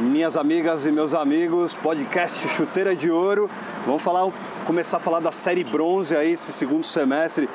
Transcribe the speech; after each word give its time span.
minhas 0.00 0.36
amigas 0.36 0.86
e 0.86 0.92
meus 0.92 1.12
amigos, 1.12 1.74
podcast 1.74 2.46
Chuteira 2.48 2.94
de 2.94 3.10
Ouro. 3.10 3.50
Vamos 3.84 4.02
falar, 4.02 4.30
começar 4.64 4.98
a 4.98 5.00
falar 5.00 5.20
da 5.20 5.32
série 5.32 5.64
bronze 5.64 6.16
aí, 6.16 6.32
esse 6.32 6.52
segundo 6.52 6.84
semestre 6.84 7.48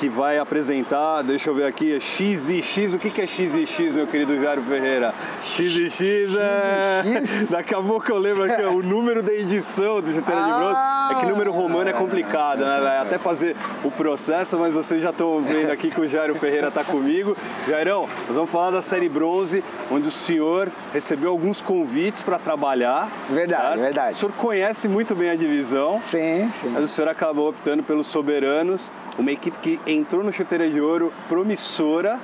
que 0.00 0.08
vai 0.08 0.38
apresentar, 0.38 1.20
deixa 1.20 1.50
eu 1.50 1.54
ver 1.54 1.66
aqui, 1.66 1.94
é 1.94 2.00
X 2.00 2.48
e 2.48 2.62
X. 2.62 2.94
O 2.94 2.98
que, 2.98 3.10
que 3.10 3.20
é 3.20 3.26
X 3.26 3.54
e 3.54 3.66
X, 3.66 3.94
meu 3.94 4.06
querido 4.06 4.34
Jairo 4.40 4.62
Ferreira? 4.62 5.12
X 5.44 5.74
e 5.74 5.90
X 5.90 6.34
é. 6.34 7.02
Daqui 7.52 7.74
a 7.74 7.82
pouco 7.82 8.10
eu 8.10 8.16
lembro 8.16 8.50
aqui, 8.50 8.62
o 8.62 8.82
número 8.82 9.22
da 9.22 9.34
edição 9.34 10.00
do 10.00 10.10
Chuteira 10.10 10.42
de 10.42 10.52
Bronze. 10.52 10.76
É 11.10 11.14
que 11.16 11.26
número 11.26 11.52
romano 11.52 11.90
é 11.90 11.92
complicado, 11.92 12.60
né, 12.60 12.80
velho? 12.80 13.02
Até 13.02 13.18
fazer 13.18 13.54
o 13.84 13.90
processo, 13.90 14.56
mas 14.58 14.72
vocês 14.72 15.02
já 15.02 15.10
estão 15.10 15.42
vendo 15.42 15.70
aqui 15.70 15.90
que 15.90 16.00
o 16.00 16.08
Jairo 16.08 16.34
Ferreira 16.36 16.68
está 16.68 16.82
comigo. 16.82 17.36
Jairão, 17.68 18.08
nós 18.26 18.36
vamos 18.36 18.50
falar 18.50 18.70
da 18.70 18.80
série 18.80 19.08
bronze, 19.08 19.62
onde 19.90 20.08
o 20.08 20.10
senhor 20.10 20.70
recebeu 20.94 21.30
alguns 21.30 21.60
convites 21.60 22.22
para 22.22 22.38
trabalhar. 22.38 23.10
Verdade, 23.28 23.62
certo? 23.62 23.80
verdade. 23.80 24.12
O 24.14 24.16
senhor 24.16 24.32
conhece 24.32 24.88
muito 24.88 25.14
bem 25.14 25.28
a 25.28 25.36
divisão. 25.36 26.00
Sim, 26.02 26.50
sim. 26.54 26.70
Mas 26.70 26.84
o 26.84 26.88
senhor 26.88 27.08
acabou 27.08 27.50
optando 27.50 27.82
pelos 27.82 28.06
soberanos, 28.06 28.90
uma 29.20 29.30
equipe 29.30 29.56
que 29.58 29.80
entrou 29.86 30.24
no 30.24 30.32
Chuteira 30.32 30.68
de 30.68 30.80
Ouro 30.80 31.12
promissora, 31.28 32.18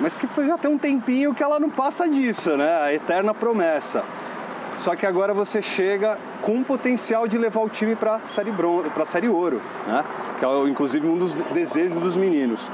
mas 0.00 0.16
que 0.16 0.26
já 0.46 0.56
tem 0.56 0.70
um 0.70 0.78
tempinho 0.78 1.34
que 1.34 1.42
ela 1.42 1.58
não 1.58 1.68
passa 1.68 2.08
disso, 2.08 2.56
né? 2.56 2.80
A 2.80 2.94
eterna 2.94 3.34
promessa. 3.34 4.04
Só 4.76 4.96
que 4.96 5.04
agora 5.04 5.34
você 5.34 5.60
chega 5.60 6.18
com 6.40 6.60
o 6.60 6.64
potencial 6.64 7.28
de 7.28 7.36
levar 7.36 7.60
o 7.60 7.68
time 7.68 7.94
para 7.94 8.20
série 8.20 8.52
para 8.94 9.04
série 9.04 9.28
ouro, 9.28 9.60
né? 9.86 10.04
Que 10.38 10.44
é 10.44 10.48
inclusive 10.68 11.06
um 11.06 11.18
dos 11.18 11.34
desejos 11.34 11.98
dos 11.98 12.16
meninos. 12.16 12.70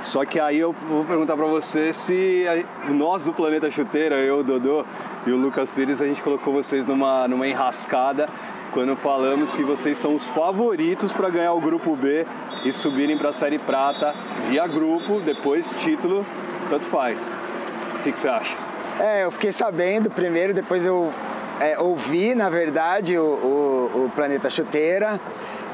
Só 0.00 0.24
que 0.24 0.38
aí 0.38 0.58
eu 0.58 0.72
vou 0.72 1.04
perguntar 1.04 1.36
para 1.36 1.46
você 1.46 1.92
se 1.92 2.44
nós 2.88 3.24
do 3.24 3.32
Planeta 3.32 3.70
Chuteira, 3.70 4.16
eu, 4.16 4.38
o 4.38 4.44
Dodô 4.44 4.84
e 5.26 5.30
o 5.32 5.36
Lucas 5.36 5.74
Pires, 5.74 6.00
a 6.00 6.06
gente 6.06 6.22
colocou 6.22 6.52
vocês 6.52 6.86
numa, 6.86 7.26
numa 7.26 7.46
enrascada 7.46 8.28
quando 8.72 8.94
falamos 8.96 9.50
que 9.50 9.62
vocês 9.64 9.98
são 9.98 10.14
os 10.14 10.26
favoritos 10.26 11.12
para 11.12 11.28
ganhar 11.30 11.52
o 11.52 11.60
grupo 11.60 11.96
B 11.96 12.24
e 12.64 12.72
subirem 12.72 13.18
para 13.18 13.30
a 13.30 13.32
série 13.32 13.58
prata 13.58 14.14
via 14.48 14.66
grupo, 14.66 15.20
depois 15.20 15.70
título, 15.80 16.24
tanto 16.70 16.86
faz. 16.86 17.30
O 17.96 18.02
que, 18.02 18.12
que 18.12 18.20
você 18.20 18.28
acha? 18.28 18.56
É, 19.00 19.24
eu 19.24 19.32
fiquei 19.32 19.50
sabendo 19.50 20.10
primeiro, 20.10 20.54
depois 20.54 20.86
eu 20.86 21.12
é, 21.60 21.78
ouvi, 21.78 22.34
na 22.34 22.48
verdade, 22.48 23.18
o, 23.18 23.24
o, 23.24 24.04
o 24.04 24.12
Planeta 24.14 24.48
Chuteira. 24.48 25.20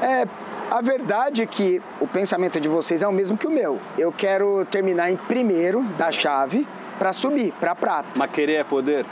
É, 0.01 0.27
a 0.69 0.81
verdade 0.81 1.41
é 1.41 1.45
que 1.45 1.81
o 1.99 2.07
pensamento 2.07 2.59
de 2.59 2.67
vocês 2.67 3.01
é 3.01 3.07
o 3.07 3.11
mesmo 3.11 3.37
que 3.37 3.47
o 3.47 3.51
meu. 3.51 3.79
Eu 3.97 4.11
quero 4.11 4.65
terminar 4.65 5.11
em 5.11 5.15
primeiro 5.15 5.83
da 5.97 6.11
chave 6.11 6.67
para 6.97 7.13
subir 7.13 7.53
para 7.59 7.75
prata. 7.75 8.09
Mas 8.15 8.31
querer 8.31 8.55
é 8.55 8.63
poder? 8.63 9.05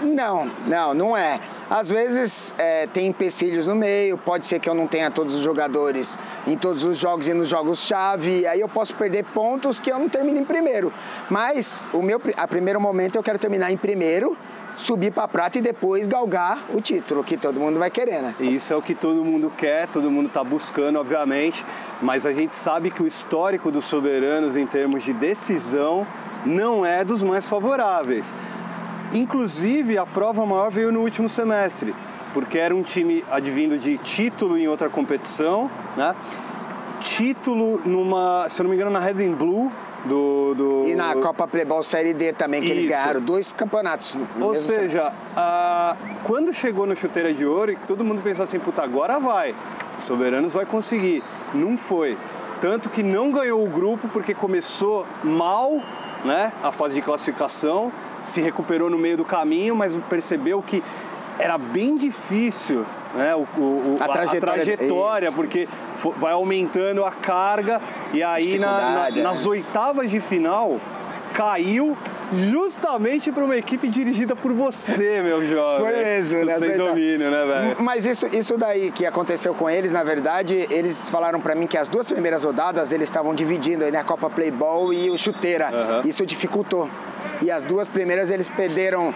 Não, 0.00 0.50
não, 0.66 0.94
não 0.94 1.16
é. 1.16 1.40
Às 1.70 1.90
vezes 1.90 2.54
é, 2.58 2.86
tem 2.88 3.06
empecilhos 3.06 3.66
no 3.66 3.74
meio, 3.74 4.18
pode 4.18 4.46
ser 4.46 4.58
que 4.58 4.68
eu 4.68 4.74
não 4.74 4.86
tenha 4.86 5.10
todos 5.10 5.34
os 5.34 5.42
jogadores 5.42 6.18
em 6.46 6.56
todos 6.56 6.84
os 6.84 6.98
jogos 6.98 7.28
e 7.28 7.32
nos 7.32 7.48
jogos-chave, 7.48 8.46
aí 8.46 8.60
eu 8.60 8.68
posso 8.68 8.94
perder 8.96 9.24
pontos 9.26 9.78
que 9.78 9.90
eu 9.90 9.98
não 9.98 10.08
termino 10.08 10.40
em 10.40 10.44
primeiro. 10.44 10.92
Mas 11.30 11.84
o 11.92 12.02
meu 12.02 12.20
a 12.36 12.48
primeiro 12.48 12.80
momento 12.80 13.16
eu 13.16 13.22
quero 13.22 13.38
terminar 13.38 13.70
em 13.70 13.76
primeiro 13.76 14.36
subir 14.76 15.12
para 15.12 15.28
prata 15.28 15.58
e 15.58 15.60
depois 15.60 16.06
galgar 16.06 16.64
o 16.72 16.80
título, 16.80 17.22
que 17.22 17.36
todo 17.36 17.60
mundo 17.60 17.78
vai 17.78 17.90
querer, 17.90 18.22
né? 18.22 18.34
Isso 18.40 18.72
é 18.72 18.76
o 18.76 18.82
que 18.82 18.94
todo 18.94 19.24
mundo 19.24 19.52
quer, 19.56 19.86
todo 19.88 20.10
mundo 20.10 20.26
está 20.28 20.42
buscando, 20.42 20.98
obviamente, 20.98 21.64
mas 22.00 22.26
a 22.26 22.32
gente 22.32 22.56
sabe 22.56 22.90
que 22.90 23.02
o 23.02 23.06
histórico 23.06 23.70
dos 23.70 23.84
soberanos 23.84 24.56
em 24.56 24.66
termos 24.66 25.02
de 25.02 25.12
decisão 25.12 26.06
não 26.44 26.84
é 26.84 27.04
dos 27.04 27.22
mais 27.22 27.48
favoráveis. 27.48 28.34
Inclusive, 29.12 29.98
a 29.98 30.06
prova 30.06 30.44
maior 30.46 30.70
veio 30.70 30.90
no 30.90 31.00
último 31.00 31.28
semestre, 31.28 31.94
porque 32.32 32.58
era 32.58 32.74
um 32.74 32.82
time 32.82 33.22
advindo 33.30 33.78
de 33.78 33.98
título 33.98 34.56
em 34.56 34.66
outra 34.68 34.88
competição, 34.88 35.70
né? 35.96 36.14
Título 37.00 37.80
numa, 37.84 38.48
se 38.48 38.60
eu 38.60 38.64
não 38.64 38.70
me 38.70 38.76
engano, 38.76 38.90
na 38.90 39.00
Red 39.00 39.22
and 39.24 39.34
Blue, 39.34 39.70
do, 40.04 40.54
do... 40.54 40.84
E 40.86 40.94
na 40.94 41.14
Copa 41.14 41.46
Playboy 41.46 41.82
Série 41.82 42.12
D 42.12 42.32
também, 42.32 42.60
que 42.60 42.66
Isso. 42.66 42.76
eles 42.76 42.86
ganharam 42.86 43.20
dois 43.20 43.52
campeonatos. 43.52 44.18
Ou 44.40 44.54
seja, 44.54 45.12
a... 45.36 45.96
quando 46.24 46.52
chegou 46.52 46.86
no 46.86 46.96
Chuteira 46.96 47.32
de 47.32 47.44
Ouro, 47.46 47.76
todo 47.86 48.04
mundo 48.04 48.22
pensou 48.22 48.42
assim, 48.42 48.58
puta, 48.58 48.82
agora 48.82 49.18
vai. 49.18 49.54
Soberanos 49.98 50.52
vai 50.52 50.66
conseguir. 50.66 51.22
Não 51.54 51.76
foi. 51.76 52.18
Tanto 52.60 52.90
que 52.90 53.02
não 53.02 53.30
ganhou 53.30 53.64
o 53.64 53.68
grupo 53.68 54.08
porque 54.08 54.34
começou 54.34 55.06
mal 55.22 55.80
né, 56.24 56.52
a 56.62 56.70
fase 56.70 56.94
de 56.94 57.02
classificação, 57.02 57.92
se 58.22 58.40
recuperou 58.40 58.88
no 58.88 58.98
meio 58.98 59.16
do 59.16 59.24
caminho, 59.24 59.74
mas 59.74 59.96
percebeu 60.08 60.62
que 60.62 60.82
era 61.38 61.58
bem 61.58 61.96
difícil 61.96 62.84
né, 63.14 63.34
o, 63.34 63.40
o, 63.40 63.96
a, 64.00 64.08
trajetória, 64.08 64.62
a 64.62 64.64
trajetória 64.64 65.32
porque 65.32 65.68
vai 66.10 66.32
aumentando 66.32 67.04
a 67.04 67.10
carga 67.10 67.80
e 68.12 68.22
aí 68.22 68.58
na, 68.58 69.10
na, 69.10 69.22
nas 69.22 69.46
é. 69.46 69.48
oitavas 69.48 70.10
de 70.10 70.20
final 70.20 70.80
caiu 71.32 71.96
justamente 72.32 73.30
para 73.32 73.44
uma 73.44 73.56
equipe 73.56 73.88
dirigida 73.88 74.36
por 74.36 74.52
você, 74.52 75.20
meu 75.22 75.44
jovem. 75.48 75.80
Foi 75.80 75.96
mesmo, 75.96 76.44
né? 76.44 76.58
Sem 76.58 76.76
domínio, 76.76 77.30
né, 77.30 77.44
velho? 77.44 77.76
Mas 77.80 78.06
isso, 78.06 78.26
isso 78.34 78.56
daí 78.56 78.90
que 78.90 79.04
aconteceu 79.04 79.54
com 79.54 79.68
eles, 79.68 79.92
na 79.92 80.02
verdade, 80.02 80.66
eles 80.70 81.08
falaram 81.10 81.40
para 81.40 81.54
mim 81.54 81.66
que 81.66 81.76
as 81.76 81.88
duas 81.88 82.10
primeiras 82.10 82.44
rodadas 82.44 82.92
eles 82.92 83.08
estavam 83.08 83.34
dividindo 83.34 83.84
aí 83.84 83.90
na 83.90 83.98
né, 83.98 84.04
Copa 84.04 84.30
Playball 84.30 84.92
e 84.92 85.10
o 85.10 85.18
Chuteira. 85.18 85.70
Uhum. 85.72 86.08
Isso 86.08 86.24
dificultou. 86.24 86.88
E 87.40 87.50
as 87.50 87.64
duas 87.64 87.88
primeiras 87.88 88.30
eles 88.30 88.48
perderam 88.48 89.14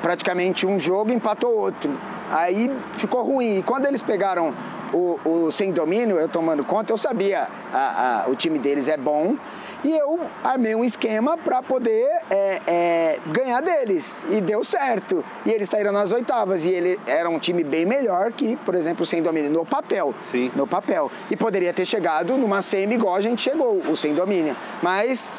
praticamente 0.00 0.66
um 0.66 0.78
jogo 0.78 1.10
e 1.10 1.14
empatou 1.14 1.50
outro. 1.50 1.90
Aí 2.30 2.70
ficou 2.94 3.22
ruim. 3.22 3.58
E 3.58 3.62
quando 3.62 3.86
eles 3.86 4.02
pegaram 4.02 4.54
o, 4.94 5.18
o 5.24 5.50
sem 5.50 5.72
domínio, 5.72 6.18
eu 6.18 6.28
tomando 6.28 6.64
conta, 6.64 6.92
eu 6.92 6.96
sabia 6.96 7.48
a, 7.72 8.22
a, 8.24 8.30
o 8.30 8.36
time 8.36 8.58
deles 8.58 8.88
é 8.88 8.96
bom 8.96 9.36
e 9.84 9.90
eu 9.90 10.20
armei 10.42 10.74
um 10.74 10.82
esquema 10.82 11.36
para 11.36 11.62
poder 11.62 12.08
é, 12.30 12.60
é, 12.66 13.18
ganhar 13.26 13.60
deles 13.60 14.24
e 14.30 14.40
deu 14.40 14.64
certo. 14.64 15.22
E 15.44 15.50
eles 15.50 15.68
saíram 15.68 15.92
nas 15.92 16.10
oitavas 16.10 16.64
e 16.64 16.70
ele 16.70 16.98
era 17.06 17.28
um 17.28 17.38
time 17.38 17.62
bem 17.62 17.84
melhor 17.84 18.32
que, 18.32 18.56
por 18.56 18.74
exemplo, 18.74 19.02
o 19.02 19.06
sem 19.06 19.22
domínio 19.22 19.50
no 19.50 19.66
papel. 19.66 20.14
Sim. 20.22 20.50
No 20.56 20.66
papel. 20.66 21.10
E 21.30 21.36
poderia 21.36 21.72
ter 21.74 21.84
chegado 21.84 22.38
numa 22.38 22.62
semi 22.62 22.94
igual 22.94 23.14
a 23.14 23.20
gente 23.20 23.42
chegou, 23.42 23.82
o 23.86 23.94
sem 23.94 24.14
domínio. 24.14 24.56
Mas 24.82 25.38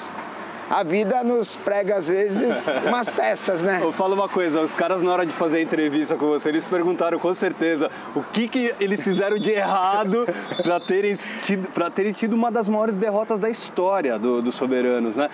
a 0.70 0.84
vida 0.84 1.24
nos 1.24 1.56
prega 1.56 1.96
às 1.96 2.08
vezes 2.08 2.68
umas 2.86 3.10
peças, 3.10 3.62
né? 3.62 3.80
Eu 3.82 3.92
falo 3.92 4.16
uma 4.16 4.30
coisa, 4.30 4.62
os 4.62 4.76
caras 4.76 5.04
na 5.04 5.12
hora 5.12 5.26
de 5.26 5.34
fazer 5.34 5.58
a 5.58 5.62
entrevista 5.62 6.16
com 6.16 6.28
você, 6.28 6.50
eles 6.50 6.66
perguntaram 6.66 7.20
com 7.20 7.34
certeza 7.34 7.90
o 8.16 8.22
que, 8.22 8.48
que 8.48 8.74
eles 8.80 9.04
fizeram 9.04 9.38
de 9.38 9.52
errado 9.52 10.26
para 10.62 10.80
terem, 10.80 11.18
tido, 11.44 11.68
terem 11.92 12.12
tido 12.12 12.34
uma 12.34 12.52
das 12.52 12.68
maiores 12.68 12.98
derrotas 12.98 13.40
da 13.40 13.50
história 13.50 14.18
dos 14.18 14.44
do 14.44 14.52
Soberanos, 14.52 15.16
né? 15.16 15.30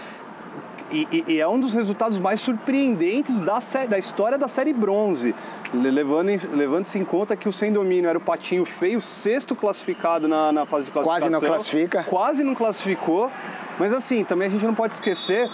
E, 0.92 1.08
e, 1.12 1.34
e, 1.34 1.40
é 1.40 1.48
um 1.48 1.60
dos 1.60 1.74
resultados 1.74 2.18
mais 2.18 2.42
surpreendentes 2.42 3.40
da, 3.40 3.60
da 3.88 3.98
história 3.98 4.38
da 4.38 4.48
série 4.48 4.74
bronze, 4.74 5.34
levando-se 5.74 6.48
levando 6.48 6.86
em 6.96 7.06
conta 7.06 7.36
que 7.36 7.48
o 7.48 7.52
Sem 7.52 7.72
Domínio 7.72 8.10
era 8.10 8.18
o 8.18 8.22
patinho 8.22 8.66
feio, 8.66 9.00
sexto 9.00 9.56
classificado 9.56 10.28
na, 10.28 10.52
na 10.52 10.66
fase 10.66 10.86
de 10.86 10.92
classificação. 10.92 11.30
Quase 11.30 11.30
não 11.30 11.40
classifica. 11.40 12.04
Quase 12.04 12.44
não 12.44 12.56
classificou. 12.56 13.32
Mas 13.80 13.94
assim, 13.94 14.24
também 14.24 14.48
a 14.48 14.52
gente 14.52 14.66
não 14.66 14.76
pode 14.76 14.94
esquecer 14.94 15.50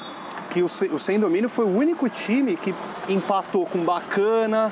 que 0.50 0.62
o, 0.62 0.66
o 0.66 1.00
Sem 1.00 1.20
Domínio 1.20 1.50
foi 1.50 1.66
o 1.66 1.70
único 1.70 2.10
time 2.10 2.56
que 2.56 2.74
empatou 3.08 3.66
com 3.66 3.80
Bacana, 3.80 4.72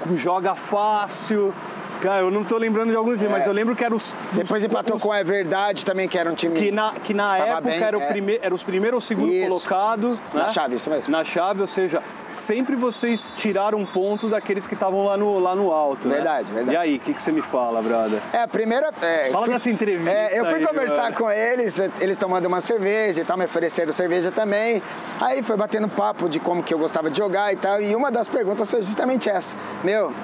com 0.00 0.16
Joga 0.16 0.54
Fácil, 0.54 1.52
Cara, 2.00 2.20
eu 2.20 2.30
não 2.30 2.44
tô 2.44 2.56
lembrando 2.56 2.90
de 2.90 2.96
alguns 2.96 3.18
dias, 3.18 3.30
é. 3.30 3.32
mas 3.32 3.46
eu 3.46 3.52
lembro 3.52 3.76
que 3.76 3.84
eram 3.84 3.96
os. 3.96 4.14
Depois 4.32 4.64
empatou 4.64 4.96
os, 4.96 5.02
com 5.02 5.12
a 5.12 5.22
Verdade 5.22 5.84
também, 5.84 6.08
que 6.08 6.18
era 6.18 6.30
um 6.30 6.34
time. 6.34 6.54
Que 6.54 6.70
na, 6.70 6.92
que 6.92 7.12
na 7.12 7.36
época 7.36 7.60
bem, 7.60 7.82
era, 7.82 7.98
o 7.98 8.02
é. 8.02 8.06
prime, 8.06 8.38
era 8.40 8.54
os 8.54 8.62
primeiros 8.62 8.96
ou 8.96 9.00
segundo 9.00 9.30
isso. 9.30 9.48
colocado. 9.48 10.18
Na 10.32 10.44
né? 10.44 10.48
chave, 10.48 10.74
isso 10.76 10.88
mesmo. 10.88 11.12
Na 11.12 11.24
chave, 11.24 11.60
ou 11.60 11.66
seja, 11.66 12.02
sempre 12.28 12.74
vocês 12.74 13.32
tiraram 13.36 13.78
um 13.78 13.86
ponto 13.86 14.28
daqueles 14.28 14.66
que 14.66 14.74
estavam 14.74 15.04
lá 15.04 15.16
no, 15.16 15.38
lá 15.38 15.54
no 15.54 15.70
alto. 15.70 16.08
Né? 16.08 16.14
Verdade, 16.14 16.48
né? 16.48 16.54
verdade. 16.56 16.76
E 16.76 16.80
aí, 16.80 16.96
o 16.96 17.00
que, 17.00 17.12
que 17.12 17.20
você 17.20 17.32
me 17.32 17.42
fala, 17.42 17.82
brother? 17.82 18.20
É, 18.32 18.42
a 18.42 18.48
primeira. 18.48 18.92
É, 19.02 19.30
fala 19.30 19.44
fui, 19.44 19.54
dessa 19.54 19.70
entrevista. 19.70 20.10
É, 20.10 20.38
eu 20.38 20.44
fui 20.46 20.54
aí, 20.54 20.66
conversar 20.66 21.12
com 21.12 21.30
eles, 21.30 21.78
eles 22.00 22.16
tomando 22.16 22.46
uma 22.46 22.60
cerveja 22.60 23.20
e 23.20 23.24
tal, 23.24 23.36
me 23.36 23.44
ofereceram 23.44 23.92
cerveja 23.92 24.30
também. 24.30 24.82
Aí 25.20 25.42
foi 25.42 25.56
batendo 25.56 25.88
papo 25.88 26.28
de 26.28 26.40
como 26.40 26.62
que 26.62 26.72
eu 26.72 26.78
gostava 26.78 27.10
de 27.10 27.18
jogar 27.18 27.52
e 27.52 27.56
tal. 27.56 27.80
E 27.80 27.94
uma 27.94 28.10
das 28.10 28.26
perguntas 28.26 28.70
foi 28.70 28.82
justamente 28.82 29.28
essa: 29.28 29.54
Meu, 29.84 30.14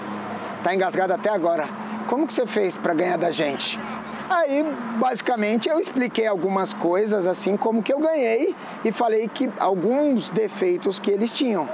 tá 0.62 0.74
engasgado 0.74 1.12
até 1.12 1.30
agora 1.30 1.68
como 2.06 2.26
que 2.26 2.32
você 2.32 2.46
fez 2.46 2.76
para 2.76 2.94
ganhar 2.94 3.18
da 3.18 3.30
gente? 3.30 3.80
Aí, 4.28 4.64
basicamente, 4.98 5.68
eu 5.68 5.78
expliquei 5.78 6.26
algumas 6.26 6.72
coisas, 6.72 7.26
assim 7.26 7.56
como 7.56 7.82
que 7.82 7.92
eu 7.92 7.98
ganhei, 7.98 8.54
e 8.84 8.92
falei 8.92 9.28
que 9.28 9.50
alguns 9.58 10.30
defeitos 10.30 10.98
que 10.98 11.10
eles 11.10 11.30
tinham. 11.30 11.68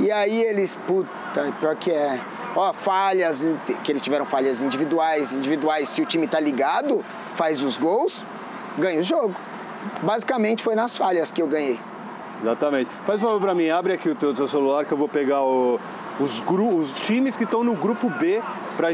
E 0.00 0.10
aí 0.10 0.42
eles, 0.42 0.76
puta, 0.86 1.52
pior 1.60 1.76
que 1.76 1.90
é. 1.90 2.20
Ó, 2.54 2.72
falhas, 2.72 3.46
que 3.82 3.92
eles 3.92 4.02
tiveram 4.02 4.24
falhas 4.24 4.60
individuais. 4.60 5.32
Individuais, 5.32 5.88
se 5.88 6.02
o 6.02 6.06
time 6.06 6.26
tá 6.26 6.38
ligado, 6.38 7.04
faz 7.34 7.62
os 7.62 7.78
gols, 7.78 8.24
ganha 8.78 9.00
o 9.00 9.02
jogo. 9.02 9.34
Basicamente 10.02 10.62
foi 10.62 10.74
nas 10.74 10.96
falhas 10.96 11.30
que 11.32 11.40
eu 11.40 11.46
ganhei. 11.46 11.78
Exatamente. 12.42 12.90
Faz 13.06 13.22
um 13.22 13.26
favor 13.26 13.40
pra 13.40 13.54
mim, 13.54 13.68
abre 13.70 13.92
aqui 13.92 14.08
o 14.08 14.14
teu, 14.14 14.34
teu 14.34 14.48
celular 14.48 14.84
que 14.84 14.92
eu 14.92 14.98
vou 14.98 15.08
pegar 15.08 15.42
o, 15.42 15.78
os, 16.20 16.42
os 16.76 16.98
times 17.00 17.36
que 17.36 17.44
estão 17.44 17.64
no 17.64 17.74
grupo 17.74 18.08
B 18.10 18.42
para 18.76 18.90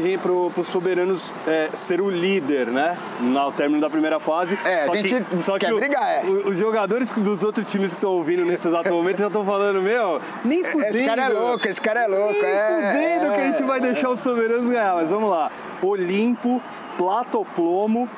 os 0.61 0.67
soberanos 0.67 1.33
é, 1.47 1.69
ser 1.73 2.01
o 2.01 2.09
líder, 2.09 2.67
né? 2.67 2.97
No 3.19 3.51
término 3.51 3.81
da 3.81 3.89
primeira 3.89 4.19
fase. 4.19 4.57
É, 4.63 4.81
só 4.85 4.93
a 4.93 4.95
gente 4.95 5.23
que, 5.23 5.41
só 5.41 5.57
quer 5.57 5.67
que 5.67 5.75
brigar, 5.75 6.25
é. 6.25 6.27
o, 6.27 6.49
os 6.49 6.57
jogadores 6.57 7.11
dos 7.11 7.43
outros 7.43 7.69
times 7.69 7.93
que 7.93 7.97
estão 7.97 8.11
ouvindo 8.11 8.45
nesse 8.45 8.67
exato 8.67 8.89
momento 8.93 9.19
já 9.19 9.27
estão 9.27 9.45
falando, 9.45 9.81
meu, 9.81 10.21
nem 10.43 10.63
fudendo. 10.63 10.95
Esse 10.95 11.05
cara 11.05 11.23
é 11.23 11.29
louco, 11.29 11.67
esse 11.67 11.81
cara 11.81 11.99
é 12.01 12.07
louco. 12.07 12.33
Nem 12.33 12.51
é, 12.51 12.91
fudendo 12.91 13.25
é, 13.25 13.35
que 13.35 13.41
a 13.41 13.51
gente 13.51 13.63
vai 13.63 13.79
deixar 13.79 14.09
os 14.09 14.19
soberanos 14.19 14.67
ganhar. 14.69 14.95
Mas 14.95 15.09
vamos 15.09 15.29
lá. 15.29 15.51
Olimpo, 15.81 16.61
Platoplomo, 16.97 18.09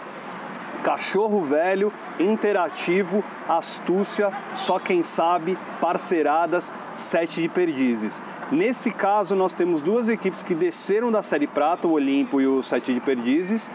cachorro 0.82 1.42
velho, 1.42 1.94
interativo, 2.20 3.24
astúcia, 3.48 4.32
só 4.54 4.80
quem 4.80 5.04
sabe, 5.04 5.58
parceiradas, 5.80 6.74
sete 7.02 7.42
de 7.42 7.50
perdizes. 7.50 8.22
Nesse 8.52 8.92
caso, 8.92 9.36
nós 9.36 9.54
temos 9.54 9.82
duas 9.82 10.10
equipes 10.10 10.44
que 10.44 10.56
desceram 10.56 11.12
da 11.12 11.24
Série 11.24 11.48
Prata, 11.48 11.88
o 11.88 11.92
Olimpo 11.92 12.40
e 12.40 12.48
o 12.48 12.62
Sete 12.62 12.94
de 12.94 13.00
Perdizes, 13.00 13.72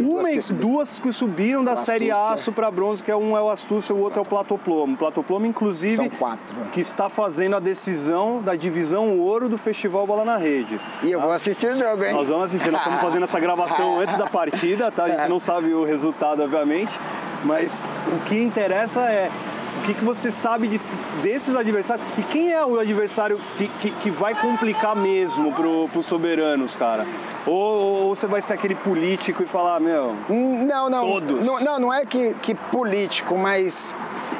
uma, 0.00 0.22
duas, 0.22 0.46
que 0.46 0.52
duas 0.52 0.98
que 0.98 1.12
subiram 1.12 1.64
da 1.64 1.76
série 1.76 2.10
Aço 2.10 2.52
para 2.52 2.70
bronze, 2.70 3.02
que 3.02 3.10
é 3.10 3.16
um 3.16 3.36
é 3.36 3.42
o 3.42 3.50
Astúcia 3.50 3.92
e 3.92 3.96
o 3.96 4.00
outro 4.00 4.20
é 4.20 4.22
o 4.22 4.24
Platoplomo. 4.24 4.94
O 4.94 4.96
Platoplomo, 4.96 5.46
inclusive, 5.46 5.96
São 5.96 6.08
quatro. 6.08 6.56
que 6.72 6.80
está 6.80 7.08
fazendo 7.08 7.56
a 7.56 7.60
decisão 7.60 8.40
da 8.40 8.54
divisão 8.54 9.18
ouro 9.18 9.48
do 9.48 9.58
Festival 9.58 10.06
Bola 10.06 10.24
na 10.24 10.36
Rede. 10.36 10.80
E 11.02 11.10
eu 11.10 11.18
tá? 11.18 11.26
vou 11.26 11.34
assistir 11.34 11.70
o 11.70 11.78
jogo, 11.78 12.04
hein? 12.04 12.12
Nós 12.12 12.28
vamos 12.28 12.44
assistir, 12.44 12.70
nós 12.70 12.80
estamos 12.80 13.00
fazendo 13.00 13.24
essa 13.24 13.40
gravação 13.40 14.00
antes 14.00 14.16
da 14.16 14.26
partida, 14.26 14.90
tá? 14.90 15.04
A 15.04 15.08
gente 15.08 15.26
não 15.28 15.40
sabe 15.40 15.72
o 15.72 15.84
resultado, 15.84 16.42
obviamente, 16.42 16.98
mas 17.44 17.82
o 18.14 18.24
que 18.24 18.40
interessa 18.40 19.00
é 19.02 19.30
o 19.76 19.82
que, 19.82 19.94
que 19.94 20.04
você 20.04 20.30
sabe 20.30 20.68
de, 20.68 20.80
desses 21.22 21.54
adversários? 21.54 22.06
E 22.16 22.22
quem 22.22 22.52
é 22.52 22.64
o 22.64 22.78
adversário 22.78 23.40
que, 23.56 23.68
que, 23.68 23.90
que 23.90 24.10
vai 24.10 24.34
complicar 24.34 24.96
mesmo 24.96 25.52
pro, 25.52 25.88
pros 25.88 26.06
soberanos, 26.06 26.74
cara? 26.74 27.06
Ou, 27.46 28.06
ou, 28.06 28.14
você 28.14 28.26
vai 28.26 28.40
ser 28.42 28.54
aquele 28.54 28.74
político 28.74 29.42
e 29.42 29.46
falar, 29.46 29.80
meu. 29.80 30.16
Hum, 30.28 30.64
não, 30.66 30.90
não. 30.90 31.00
Todos. 31.02 31.46
Não, 31.46 31.60
não, 31.60 31.78
não 31.78 31.92
é 31.92 32.04
que, 32.04 32.34
que 32.34 32.54
político, 32.54 33.36
mas 33.36 33.94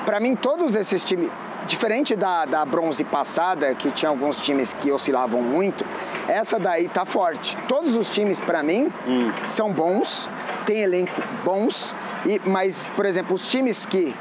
para 0.04 0.20
mim 0.20 0.34
todos 0.34 0.74
esses 0.74 1.04
times. 1.04 1.30
Diferente 1.66 2.16
da, 2.16 2.46
da 2.46 2.64
bronze 2.64 3.04
passada, 3.04 3.74
que 3.74 3.90
tinha 3.90 4.08
alguns 4.08 4.40
times 4.40 4.72
que 4.72 4.90
oscilavam 4.90 5.42
muito, 5.42 5.84
essa 6.26 6.58
daí 6.58 6.88
tá 6.88 7.04
forte. 7.04 7.58
Todos 7.68 7.94
os 7.94 8.08
times, 8.08 8.40
para 8.40 8.62
mim, 8.62 8.90
hum. 9.06 9.30
são 9.44 9.70
bons, 9.70 10.30
tem 10.64 10.80
elenco 10.80 11.12
bons, 11.44 11.94
e, 12.24 12.40
mas, 12.46 12.86
por 12.96 13.04
exemplo, 13.04 13.34
os 13.34 13.46
times 13.48 13.84
que, 13.84 14.16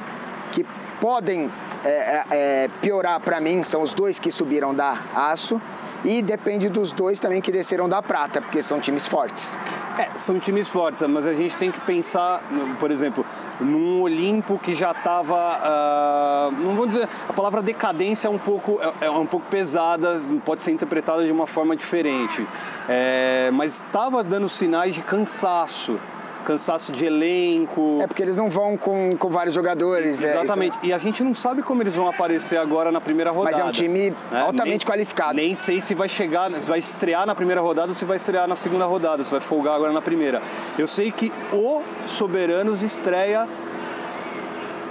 que 0.52 0.66
podem 1.00 1.52
é, 1.84 1.90
é, 1.90 2.24
é 2.32 2.70
piorar 2.82 3.20
para 3.20 3.40
mim 3.40 3.64
são 3.64 3.82
os 3.82 3.94
dois 3.94 4.20
que 4.20 4.32
subiram 4.32 4.74
da 4.74 4.98
aço 5.16 5.62
e 6.04 6.22
depende 6.22 6.70
dos 6.70 6.92
dois 6.92 7.20
também 7.20 7.42
que 7.42 7.52
desceram 7.52 7.90
da 7.90 8.02
prata, 8.02 8.42
porque 8.42 8.62
são 8.62 8.80
times 8.80 9.06
fortes. 9.06 9.58
É, 9.98 10.10
são 10.16 10.40
times 10.40 10.70
fortes, 10.70 11.02
mas 11.08 11.26
a 11.26 11.34
gente 11.34 11.58
tem 11.58 11.72
que 11.72 11.82
pensar, 11.82 12.42
por 12.80 12.92
exemplo, 12.92 13.26
num 13.60 14.02
Olimpo 14.02 14.60
que 14.60 14.76
já 14.76 14.92
estava, 14.92 15.36
uh, 15.36 15.60
ah, 15.64 16.50
não 16.60 16.76
vou 16.76 16.86
dizer, 16.86 17.10
a 17.28 17.34
palavra 17.34 17.62
decadência 17.62 18.28
é 18.28 18.32
um 18.32 18.38
pouco, 18.38 18.80
é, 19.02 19.08
é 19.08 19.10
um 19.10 19.26
pouco 19.26 19.48
pesada, 19.50 20.20
pode 20.46 20.62
ser 20.62 20.72
interpretada 20.72 21.26
de 21.26 21.32
uma 21.32 21.48
forma 21.48 21.76
diferente, 21.76 22.48
é, 22.88 23.50
mas 23.52 23.82
estava 23.82 24.24
dando 24.24 24.48
sinais 24.48 24.94
de 24.94 25.02
cansaço 25.02 26.00
cansaço 26.46 26.92
de 26.92 27.06
elenco. 27.06 28.00
É 28.02 28.08
porque 28.08 28.22
eles 28.22 28.36
não 28.36 28.50
vão 28.50 28.78
com, 28.78 29.12
com 29.18 29.30
vários 29.30 29.54
jogadores. 29.54 30.24
É, 30.24 30.32
Exatamente. 30.32 30.78
É, 30.84 30.88
e 30.88 30.94
a 30.94 30.98
gente 30.98 31.24
não 31.24 31.34
sabe 31.34 31.62
como 31.62 31.84
eles 31.84 31.96
vão 31.96 32.08
aparecer 32.08 32.58
agora 32.58 32.92
na 32.92 33.02
primeira 33.02 33.32
rodada. 33.32 33.58
Mas 33.58 33.66
é 33.66 33.70
um 33.70 33.72
time 33.72 34.12
né? 34.32 34.42
altamente 34.42 34.86
nem, 34.86 34.94
qualificado. 34.94 35.34
Nem 35.36 35.56
sei 35.56 35.82
se 35.82 35.94
vai 35.94 36.10
chegar, 36.10 36.52
se 36.52 36.70
vai 36.70 36.80
estrear 36.80 37.26
na 37.26 37.36
primeira 37.36 37.62
rodada 37.62 37.90
ou 37.90 37.94
se 37.94 38.06
vai 38.06 38.18
estrear 38.18 38.48
na 38.48 38.56
segunda 38.56 38.86
rodada, 38.86 39.24
se 39.24 39.32
vai 39.32 39.40
folgar 39.40 39.76
agora 39.76 39.92
na 39.92 40.02
primeira. 40.02 40.42
Eu 40.78 40.88
sei 40.88 41.12
que 41.12 41.32
o 41.52 41.82
Soberanos 42.06 42.84
estreia 42.84 43.48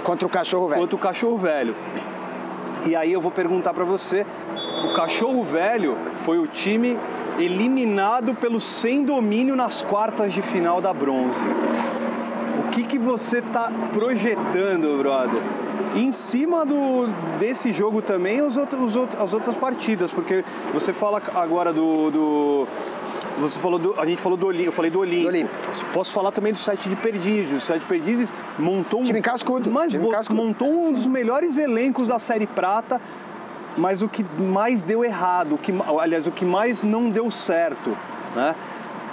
contra 0.03 0.25
o 0.25 0.29
Cachorro 0.29 0.67
Velho. 0.67 0.81
Contra 0.81 0.95
o 0.95 0.99
Cachorro 0.99 1.37
Velho. 1.37 1.75
E 2.85 2.95
aí 2.95 3.11
eu 3.11 3.19
vou 3.19 3.31
perguntar 3.31 3.73
para 3.73 3.83
você, 3.83 4.25
o 4.85 4.93
Cachorro 4.93 5.43
Velho 5.43 5.97
foi 6.23 6.37
o 6.37 6.47
time 6.47 6.97
eliminado 7.37 8.33
pelo 8.33 8.59
sem 8.59 9.03
domínio 9.03 9.55
nas 9.55 9.81
quartas 9.81 10.33
de 10.33 10.41
final 10.41 10.81
da 10.81 10.93
bronze. 10.93 11.45
O 12.59 12.69
que, 12.71 12.83
que 12.83 12.97
você 12.97 13.39
está 13.39 13.71
projetando, 13.93 14.97
brother? 14.97 15.41
em 15.95 16.11
cima 16.11 16.65
do, 16.65 17.07
desse 17.39 17.71
jogo 17.73 18.01
também 18.01 18.41
os 18.41 18.57
outros, 18.57 18.81
os 18.81 18.95
outros, 18.95 19.21
as 19.21 19.33
outras 19.33 19.55
partidas, 19.55 20.11
porque 20.11 20.43
você 20.73 20.93
fala 20.93 21.21
agora 21.33 21.73
do, 21.73 22.11
do 22.11 22.67
você 23.39 23.59
falou 23.59 23.77
do, 23.77 23.99
a 23.99 24.05
gente 24.05 24.21
falou 24.21 24.37
do 24.37 24.47
Olimpo, 24.47 24.69
eu 24.69 24.71
falei 24.71 24.89
do 24.89 24.99
Olimpo. 24.99 25.23
do 25.23 25.27
Olimpo. 25.29 25.51
Posso 25.93 26.11
falar 26.11 26.31
também 26.31 26.51
do 26.51 26.57
site 26.57 26.89
de 26.89 26.95
Perdizes. 26.95 27.61
O 27.63 27.65
site 27.65 27.81
de 27.81 27.87
Perdizes 27.87 28.33
montou 28.57 29.01
um. 29.01 29.03
Time 29.03 29.21
cascudo. 29.21 29.69
Mas 29.69 29.91
time 29.91 30.09
cascudo. 30.09 30.41
montou 30.41 30.67
um 30.67 30.91
dos 30.91 31.05
melhores 31.05 31.57
elencos 31.57 32.07
da 32.07 32.17
Série 32.17 32.47
Prata 32.47 32.99
mas 33.77 34.01
o 34.01 34.09
que 34.09 34.23
mais 34.23 34.83
deu 34.83 35.05
errado, 35.05 35.55
o 35.55 35.57
que, 35.57 35.71
aliás, 35.99 36.27
o 36.27 36.31
que 36.31 36.43
mais 36.43 36.83
não 36.83 37.09
deu 37.09 37.29
certo, 37.29 37.95
né? 38.35 38.55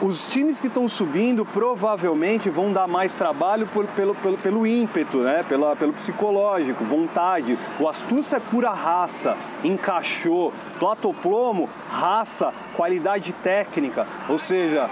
Os 0.01 0.27
times 0.27 0.61
que 0.61 0.67
estão 0.67 0.89
subindo 0.89 1.45
provavelmente 1.45 2.51
vão 2.51 2.73
dar 2.73 2.87
mais 2.87 3.17
trabalho 3.17 3.67
por, 3.67 3.87
pelo, 3.89 4.15
pelo, 4.15 4.37
pelo, 4.39 4.67
ímpeto, 4.67 5.19
né? 5.19 5.45
Pela, 5.49 5.77
pelo 5.77 5.93
psicológico, 5.93 6.85
vontade. 6.85 7.59
O 7.79 7.89
astúcia 7.89 8.37
é 8.37 8.41
pura 8.41 8.71
raça, 8.71 9.37
encaixou. 9.63 10.53
Platoplomo, 10.79 11.69
raça, 11.89 12.53
qualidade 12.77 13.33
técnica. 13.35 14.07
Ou 14.29 14.37
seja, 14.37 14.91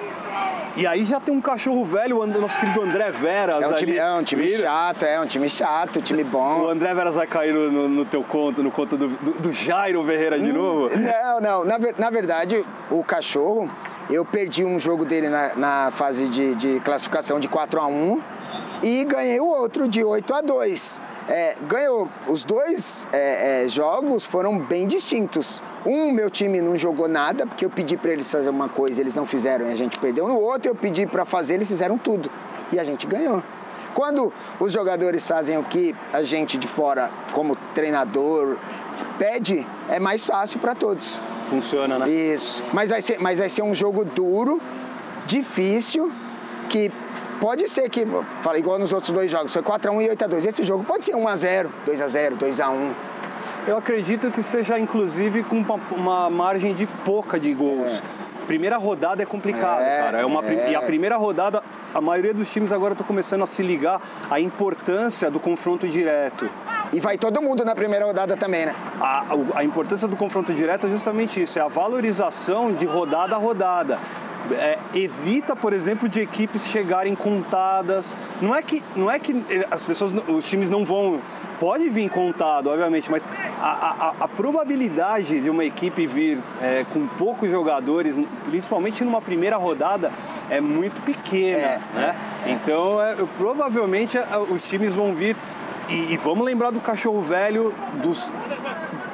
e 0.75 0.87
aí 0.87 1.05
já 1.05 1.21
tem 1.21 1.35
um 1.35 1.41
cachorro 1.41 1.85
velho, 1.85 2.23
o 2.23 2.27
nosso 2.27 2.59
querido 2.59 2.81
André 2.81 3.11
Veras. 3.11 3.63
É 3.63 3.69
um 3.69 3.75
time, 3.75 3.97
é 3.97 4.13
um 4.15 4.23
time 4.23 4.49
chato, 4.49 5.03
é 5.05 5.21
um 5.21 5.27
time 5.27 5.49
chato, 5.49 6.01
time 6.01 6.25
bom. 6.25 6.63
O 6.63 6.69
André 6.69 6.95
Veras 6.95 7.15
vai 7.15 7.27
cair 7.27 7.53
no, 7.53 7.71
no, 7.71 7.89
no 7.89 8.05
teu 8.07 8.23
conto, 8.23 8.63
no 8.63 8.71
conto 8.71 8.97
do, 8.97 9.09
do, 9.09 9.33
do 9.33 9.53
Jairo 9.53 10.03
Ferreira 10.05 10.39
de 10.39 10.51
hum, 10.51 10.55
novo? 10.55 10.91
Não, 10.97 11.41
não. 11.41 11.65
Na, 11.65 11.79
na 11.99 12.11
verdade, 12.11 12.65
o 12.91 13.05
cachorro, 13.05 13.71
eu 14.11 14.25
perdi 14.25 14.65
um 14.65 14.79
jogo 14.79 15.05
dele 15.05 15.29
na, 15.29 15.55
na 15.55 15.91
fase 15.93 16.29
de, 16.29 16.55
de 16.55 16.81
classificação 16.81 17.39
de 17.41 17.49
4 17.49 17.81
a 17.81 17.87
1 17.87 18.23
e 18.83 19.05
ganhei 19.05 19.41
o 19.41 19.47
outro 19.47 19.89
de 19.89 20.03
8 20.03 20.35
a 20.35 20.41
2 20.41 21.03
é, 21.29 21.57
ganhou. 21.69 22.09
Os 22.27 22.45
dois 22.45 23.09
é, 23.13 23.65
é, 23.65 23.69
jogos 23.69 24.25
foram 24.25 24.59
bem 24.59 24.87
distintos. 24.87 25.63
Um, 25.85 26.11
meu 26.11 26.31
time 26.31 26.61
não 26.61 26.77
jogou 26.77 27.09
nada, 27.09 27.47
porque 27.47 27.65
eu 27.65 27.71
pedi 27.71 27.97
para 27.97 28.13
eles 28.13 28.31
fazer 28.31 28.51
uma 28.51 28.69
coisa, 28.69 29.01
eles 29.01 29.15
não 29.15 29.27
fizeram 29.27 29.67
e 29.67 29.73
a 29.73 29.75
gente 29.75 29.99
perdeu. 29.99 30.29
No 30.29 30.39
outro, 30.39 30.71
eu 30.71 30.75
pedi 30.75 31.07
para 31.07 31.25
fazer, 31.25 31.55
eles 31.55 31.69
fizeram 31.69 31.99
tudo 31.99 32.31
e 32.73 32.79
a 32.79 32.85
gente 32.85 33.07
ganhou. 33.07 33.43
Quando 33.95 34.33
os 34.59 34.73
jogadores 34.73 35.27
fazem 35.29 35.59
o 35.59 35.65
que 35.65 35.95
a 36.13 36.23
gente 36.23 36.57
de 36.57 36.67
fora, 36.67 37.11
como 37.33 37.57
treinador, 37.75 38.57
pede, 39.19 39.67
é 39.89 40.01
mais 40.01 40.27
fácil 40.27 40.61
para 40.61 40.75
todos. 40.75 41.21
Funciona, 41.53 41.99
né? 41.99 42.09
Isso. 42.09 42.63
Mas 42.73 42.91
vai 42.91 43.03
ser, 43.03 43.19
mas 43.21 43.39
vai 43.39 43.49
ser 43.49 43.63
um 43.63 43.75
jogo 43.75 44.05
duro, 44.05 44.61
difícil, 45.27 46.11
que 46.69 46.91
Pode 47.43 47.69
ser 47.69 47.91
que, 47.91 48.07
fala 48.41 48.57
igual 48.57 48.79
nos 48.79 48.93
outros 48.93 49.11
dois 49.11 49.29
jogos, 49.29 49.53
foi 49.53 49.63
4x1 49.63 50.05
e 50.05 50.09
8x2. 50.15 50.47
Esse 50.47 50.63
jogo 50.63 50.85
pode 50.85 51.05
ser 51.05 51.17
1x0, 51.17 51.71
2x0, 51.85 52.37
2x1. 52.39 52.93
Eu 53.67 53.77
acredito 53.77 54.31
que 54.31 54.45
seja 54.45 54.79
inclusive 54.79 55.43
com 55.43 55.57
uma, 55.57 55.81
uma 55.91 56.31
margem 56.31 56.73
de 56.73 56.87
pouca 56.87 57.41
de 57.41 57.53
gols. 57.53 57.99
É. 57.99 58.47
Primeira 58.47 58.77
rodada 58.77 59.25
é 59.25 59.27
complicado, 59.27 59.83
é, 59.83 60.03
cara. 60.03 60.21
É 60.21 60.25
uma, 60.25 60.45
é. 60.45 60.71
E 60.71 60.77
a 60.77 60.83
primeira 60.83 61.17
rodada, 61.17 61.65
a 61.95 62.01
maioria 62.01 62.35
dos 62.35 62.51
times 62.51 62.73
agora 62.73 62.95
estão 62.95 63.07
começando 63.07 63.43
a 63.43 63.47
se 63.47 63.63
ligar 63.63 64.01
à 64.31 64.41
importância 64.41 65.31
do 65.31 65.41
confronto 65.41 65.89
direto. 65.89 66.49
E 66.93 67.01
vai 67.01 67.17
todo 67.17 67.41
mundo 67.41 67.65
na 67.65 67.75
primeira 67.75 68.05
rodada 68.05 68.37
também, 68.37 68.67
né? 68.67 68.75
A, 69.01 69.25
a 69.55 69.65
importância 69.65 70.07
do 70.07 70.17
confronto 70.17 70.53
direto 70.53 70.87
é 70.87 70.91
justamente 70.91 71.43
isso, 71.43 71.59
é 71.59 71.63
a 71.63 71.69
valorização 71.69 72.73
de 72.73 72.85
rodada 72.85 73.35
a 73.35 73.39
rodada 73.39 73.99
é, 74.51 74.79
evita, 74.95 75.55
por 75.55 75.73
exemplo, 75.73 76.09
de 76.09 76.21
equipes 76.21 76.67
chegarem 76.67 77.15
contadas. 77.15 78.17
Não 78.41 78.55
é 78.55 78.63
que, 78.63 78.83
não 78.97 79.11
é 79.11 79.19
que 79.19 79.45
as 79.71 79.83
pessoas, 79.83 80.13
os 80.29 80.45
times 80.47 80.71
não 80.71 80.85
vão. 80.85 81.21
Pode 81.61 81.89
vir 81.91 82.11
contado, 82.11 82.69
obviamente, 82.69 83.09
mas 83.09 83.27
a, 83.61 84.15
a, 84.19 84.25
a 84.25 84.29
probabilidade 84.29 85.41
de 85.41 85.49
uma 85.49 85.65
equipe 85.65 86.07
vir 86.09 86.39
é, 86.61 86.85
com 86.93 87.07
poucos 87.07 87.49
jogadores, 87.49 88.19
principalmente 88.45 89.05
numa 89.05 89.23
primeira 89.23 89.57
rodada, 89.57 90.11
é 90.53 90.61
muito 90.61 91.01
pequena. 91.03 91.59
É, 91.59 91.81
né? 91.95 92.15
É, 92.45 92.51
é. 92.51 92.53
então, 92.53 93.03
é, 93.03 93.17
provavelmente 93.39 94.19
os 94.51 94.63
times 94.65 94.93
vão 94.93 95.15
vir. 95.15 95.35
E, 95.93 96.15
e 96.15 96.17
vamos 96.17 96.45
lembrar 96.47 96.71
do 96.71 96.81
cachorro 96.81 97.21
velho 97.21 97.75
dos 98.03 98.33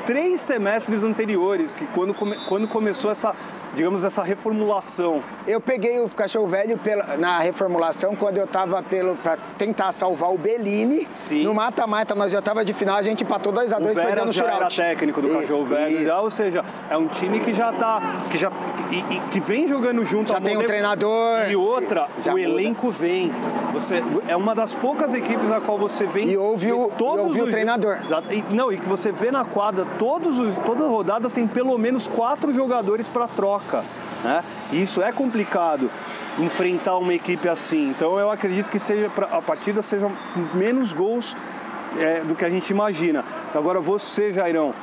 três 0.06 0.40
semestres 0.40 1.02
anteriores, 1.02 1.74
que 1.74 1.84
quando, 1.86 2.14
come, 2.14 2.36
quando 2.48 2.68
começou 2.68 3.10
essa 3.10 3.34
digamos, 3.74 4.02
essa 4.02 4.22
reformulação? 4.22 5.22
Eu 5.46 5.60
peguei 5.60 6.00
o 6.00 6.08
cachorro 6.08 6.46
velho 6.46 6.78
pela, 6.78 7.16
na 7.18 7.38
reformulação 7.38 8.16
quando 8.16 8.38
eu 8.38 8.46
tava 8.46 8.82
pelo 8.82 9.14
para 9.16 9.36
tentar 9.58 9.92
salvar 9.92 10.32
o 10.32 10.38
Bellini. 10.38 11.06
Sim. 11.12 11.44
No 11.44 11.54
mata-mata 11.54 12.14
nós 12.14 12.32
já 12.32 12.40
tava 12.40 12.64
de 12.64 12.72
final, 12.72 12.96
a 12.96 13.02
gente 13.02 13.22
empatou 13.24 13.52
2 13.52 13.72
a 13.72 13.78
2 13.78 13.94
perdendo 13.94 14.26
no 14.26 14.32
já 14.32 14.50
era 14.50 14.68
técnico 14.68 15.20
do 15.20 15.28
Isso, 15.28 15.38
cachorro 15.40 15.66
velho, 15.66 16.04
já, 16.04 16.20
ou 16.20 16.30
seja, 16.30 16.64
é 16.90 16.96
um 16.96 17.08
time 17.08 17.40
que 17.40 17.52
já 17.52 17.72
tá 17.72 18.26
que 18.30 18.38
já 18.38 18.50
e, 18.90 18.96
e- 18.96 19.20
que 19.30 19.38
vem 19.40 19.68
jogando 19.68 20.04
junto 20.04 20.32
Já 20.32 20.40
tem 20.40 20.56
um 20.56 20.62
treinador. 20.62 21.48
E 21.50 21.54
outra, 21.54 22.08
Isso, 22.18 22.28
o 22.30 22.32
muda. 22.32 22.42
elenco 22.42 22.90
vem. 22.90 23.30
Você 23.74 24.02
é 24.26 24.34
uma 24.34 24.54
das 24.54 24.74
poucas 24.74 25.12
equipes 25.12 25.52
a 25.52 25.60
qual 25.60 25.76
você 25.78 26.06
vem 26.06 26.30
E 26.30 26.38
ouve 26.72 26.94
o- 26.94 26.96
todos 26.96 27.24
ouve 27.26 27.40
o 27.40 27.44
os- 27.44 27.50
treinador. 27.50 27.98
E- 28.30 28.44
não, 28.54 28.72
e 28.72 28.78
que 28.78 28.88
você 28.88 29.10
vê 29.12 29.30
na 29.30 29.44
quadra 29.44 29.86
todos 29.98 30.38
os, 30.38 30.54
todas 30.56 30.82
as 30.84 30.90
rodadas 30.90 31.32
tem 31.32 31.46
pelo 31.46 31.76
menos 31.78 32.06
quatro 32.08 32.52
jogadores 32.52 33.08
para 33.08 33.26
troca, 33.28 33.84
né? 34.24 34.42
E 34.72 34.82
isso 34.82 35.02
é 35.02 35.10
complicado 35.12 35.90
enfrentar 36.38 36.96
uma 36.98 37.12
equipe 37.14 37.48
assim. 37.48 37.88
Então 37.90 38.18
eu 38.18 38.30
acredito 38.30 38.70
que 38.70 38.78
seja 38.78 39.10
a 39.30 39.42
partida 39.42 39.82
seja 39.82 40.10
menos 40.54 40.92
gols 40.92 41.36
é, 41.98 42.20
do 42.20 42.34
que 42.34 42.44
a 42.44 42.50
gente 42.50 42.70
imagina. 42.70 43.24
Agora 43.54 43.80
você, 43.80 44.32
Jairão, 44.32 44.74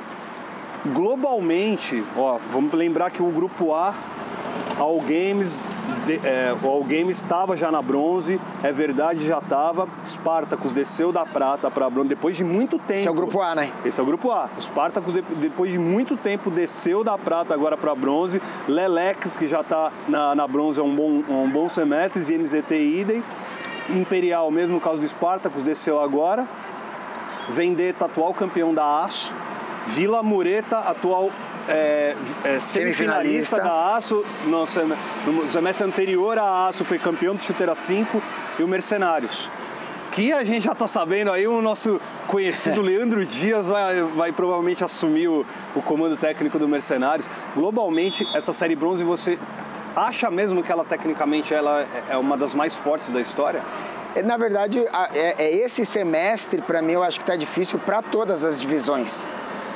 globalmente, 0.94 2.04
ó, 2.16 2.38
vamos 2.52 2.74
lembrar 2.74 3.10
que 3.12 3.22
o 3.22 3.28
grupo 3.30 3.74
A, 3.74 3.94
All 4.78 5.00
Games, 5.02 5.68
de- 6.06 6.20
é, 6.24 6.56
o 6.62 6.68
All 6.68 6.84
Games 6.84 7.18
estava 7.18 7.58
já 7.58 7.72
na 7.72 7.82
bronze, 7.82 8.40
é 8.64 8.72
verdade, 8.72 9.26
já 9.26 9.40
estava. 9.40 9.88
Spartacus 10.06 10.72
desceu 10.72 11.12
da 11.12 11.26
prata 11.26 11.70
para 11.72 11.90
bronze 11.90 12.10
depois 12.10 12.36
de 12.38 12.44
muito 12.44 12.78
tempo. 12.80 13.00
Esse 13.00 13.08
é 13.08 13.12
o 13.12 13.16
grupo 13.16 13.42
A, 13.42 13.56
né? 13.56 13.72
Esse 13.84 14.00
é 14.00 14.04
o 14.04 14.06
grupo 14.06 14.32
A. 14.32 14.50
O 14.58 14.62
Spartacus, 14.62 15.14
de- 15.14 15.22
depois 15.22 15.72
de 15.72 15.78
muito 15.78 16.16
tempo, 16.18 16.50
desceu 16.50 17.04
da 17.04 17.18
prata 17.18 17.54
agora 17.54 17.76
para 17.78 17.94
bronze. 17.96 18.42
Lelex, 18.68 19.36
que 19.38 19.48
já 19.48 19.62
está 19.62 19.92
na, 20.08 20.34
na 20.36 20.48
bronze 20.48 20.80
há 20.80 20.84
um 20.84 20.96
bom, 20.96 21.24
um 21.30 21.50
bom 21.50 21.68
semestre, 21.68 22.22
e 22.34 22.38
NZT 22.38 22.76
idem. 22.76 23.24
Imperial, 23.90 24.50
mesmo 24.50 24.74
no 24.74 24.80
caso 24.82 25.00
do 25.00 25.08
Spartacus, 25.08 25.62
desceu 25.64 26.02
agora. 26.02 26.48
Vendetta, 27.50 28.06
atual 28.06 28.34
campeão 28.34 28.74
da 28.74 29.04
Aço. 29.04 29.34
Vila 29.88 30.24
Mureta, 30.24 30.80
atual 30.80 31.30
é, 31.68 32.16
é, 32.44 32.60
semifinalista 32.60 33.58
Semifinalista. 33.58 33.58
da 33.60 33.96
Aço. 33.96 34.26
No, 34.46 34.66
no 35.32 35.48
semestre 35.52 35.86
anterior, 35.86 36.38
a 36.38 36.68
Aço 36.68 36.84
foi 36.86 36.98
campeão 37.00 37.36
do 37.36 37.42
Chuteira 37.42 37.76
5 37.76 38.22
e 38.60 38.64
o 38.64 38.68
Mercenários. 38.68 39.50
Que 40.12 40.32
a 40.32 40.44
gente 40.46 40.64
já 40.64 40.72
está 40.72 40.88
sabendo 40.88 41.32
aí, 41.32 41.46
o 41.48 41.62
nosso 41.62 42.00
conhecido 42.28 42.80
Leandro 42.84 43.26
Dias 43.26 43.68
vai, 43.68 44.02
vai 44.02 44.32
provavelmente 44.32 44.84
assumir 44.84 45.28
o, 45.28 45.46
o 45.76 45.82
comando 45.82 46.16
técnico 46.16 46.58
do 46.58 46.68
Mercenários. 46.68 47.30
Globalmente, 47.56 48.26
essa 48.34 48.54
série 48.54 48.76
bronze, 48.76 49.04
você 49.04 49.38
acha 49.96 50.30
mesmo 50.32 50.64
que 50.64 50.72
ela 50.72 50.86
tecnicamente 50.86 51.54
ela 51.54 51.82
é- 51.82 52.14
é 52.14 52.18
uma 52.18 52.38
das 52.38 52.54
mais 52.54 52.76
fortes 52.76 53.10
da 53.12 53.20
história? 53.20 53.62
É, 54.16 54.22
Na 54.24 54.38
verdade, 54.38 54.80
é, 55.14 55.44
é 55.44 55.56
esse 55.58 55.86
semestre, 55.86 56.62
para 56.62 56.82
mim, 56.82 56.94
eu 56.94 57.04
acho 57.04 57.20
que 57.20 57.26
tá 57.26 57.36
difícil 57.36 57.78
para 57.80 58.02
todas 58.02 58.46
as 58.46 58.62
divisões. 58.62 59.34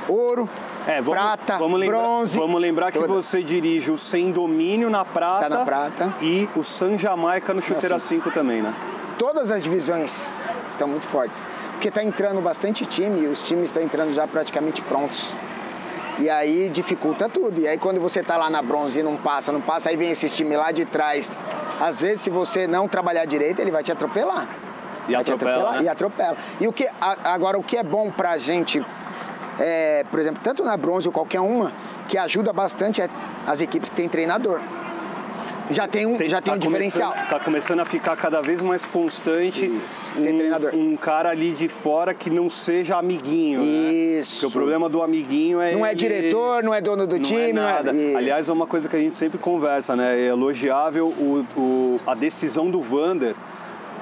Ouro, 0.07 0.47
É, 0.87 1.01
vamos, 1.01 1.19
prata, 1.19 1.57
vamos 1.57 1.79
lembrar, 1.79 1.97
bronze. 1.99 2.39
Vamos 2.39 2.61
lembrar 2.61 2.91
que 2.91 2.99
todas. 2.99 3.25
você 3.25 3.43
dirige 3.43 3.91
o 3.91 3.97
Sem 3.97 4.31
Domínio 4.31 4.89
na 4.89 5.03
prata, 5.05 5.49
Tá 5.49 5.57
na 5.59 5.65
prata. 5.65 6.13
e 6.21 6.49
o 6.55 6.63
San 6.63 6.97
Jamaica 6.97 7.53
no 7.53 7.61
Chuteira 7.61 7.97
Assim. 7.97 8.15
5 8.15 8.31
também, 8.31 8.61
né? 8.61 8.73
Todas 9.17 9.51
as 9.51 9.63
divisões 9.63 10.41
estão 10.67 10.87
muito 10.87 11.05
fortes. 11.05 11.47
Porque 11.73 11.91
tá 11.91 12.03
entrando 12.03 12.41
bastante 12.41 12.85
time 12.85 13.21
e 13.21 13.27
os 13.27 13.41
times 13.41 13.65
estão 13.65 13.83
entrando 13.83 14.11
já 14.11 14.25
praticamente 14.25 14.81
prontos. 14.81 15.35
E 16.17 16.29
aí 16.29 16.69
dificulta 16.69 17.27
tudo. 17.29 17.59
E 17.61 17.67
aí 17.67 17.77
quando 17.77 17.99
você 17.99 18.23
tá 18.23 18.37
lá 18.37 18.49
na 18.49 18.61
bronze 18.61 18.99
e 18.99 19.03
não 19.03 19.17
passa, 19.17 19.51
não 19.51 19.61
passa, 19.61 19.89
aí 19.89 19.97
vem 19.97 20.09
esses 20.09 20.33
times 20.35 20.57
lá 20.57 20.71
de 20.71 20.85
trás. 20.85 21.41
Às 21.79 22.01
vezes, 22.01 22.21
se 22.21 22.29
você 22.29 22.67
não 22.67 22.87
trabalhar 22.87 23.25
direito, 23.25 23.59
ele 23.61 23.71
vai 23.71 23.83
te 23.83 23.91
atropelar. 23.91 24.47
E 25.07 25.13
Vai 25.13 25.23
te 25.23 25.31
atropela, 25.33 25.51
atropelar, 25.53 25.79
né? 25.81 25.83
E 25.85 25.89
atropela. 25.89 26.37
E 26.59 26.67
o 26.67 26.73
que, 26.73 26.87
agora, 27.23 27.57
o 27.57 27.63
que 27.63 27.77
é 27.77 27.83
bom 27.83 28.11
pra 28.11 28.37
gente, 28.37 28.85
é, 29.59 30.05
por 30.09 30.19
exemplo, 30.19 30.39
tanto 30.43 30.63
na 30.63 30.75
bronze 30.77 31.07
ou 31.07 31.11
qualquer 31.11 31.41
uma, 31.41 31.71
que 32.07 32.17
ajuda 32.17 32.51
bastante 32.53 33.01
é 33.01 33.09
as 33.45 33.61
equipes 33.61 33.89
que 33.89 33.95
têm 33.95 34.07
treinador. 34.09 34.59
Já 35.71 35.87
tem 35.87 36.07
um, 36.07 36.17
já 36.27 36.41
tem 36.41 36.51
tá 36.51 36.53
um 36.55 36.57
diferencial. 36.57 37.11
Começando, 37.11 37.29
tá 37.29 37.39
começando 37.39 37.79
a 37.81 37.85
ficar 37.85 38.15
cada 38.15 38.41
vez 38.41 38.59
mais 38.59 38.83
constante 38.87 39.67
Isso, 39.67 40.17
um, 40.17 40.23
tem 40.23 40.35
treinador. 40.35 40.73
um 40.73 40.97
cara 40.97 41.29
ali 41.29 41.51
de 41.51 41.67
fora 41.69 42.11
que 42.11 42.27
não 42.27 42.49
seja 42.49 42.97
amiguinho. 42.97 43.59
né? 43.61 43.67
Isso. 43.67 44.41
Porque 44.41 44.47
o 44.47 44.51
problema 44.51 44.89
do 44.89 45.03
amiguinho 45.03 45.61
é. 45.61 45.71
Não 45.73 45.85
é 45.85 45.89
ele- 45.89 45.95
diretor, 45.95 46.63
não 46.63 46.73
é 46.73 46.81
dono 46.81 47.05
do 47.05 47.17
não 47.17 47.21
time, 47.23 47.49
é 47.51 47.53
nada. 47.53 47.93
não 47.93 48.01
é. 48.01 48.15
Aliás, 48.15 48.49
é 48.49 48.51
uma 48.51 48.65
coisa 48.65 48.89
que 48.89 48.95
a 48.95 48.99
gente 48.99 49.15
sempre 49.15 49.37
conversa, 49.37 49.95
né? 49.95 50.19
É 50.19 50.25
elogiável 50.29 51.05
o, 51.09 51.45
o- 51.55 51.99
a 52.07 52.15
decisão 52.15 52.67
do 52.71 52.81
Vander 52.81 53.35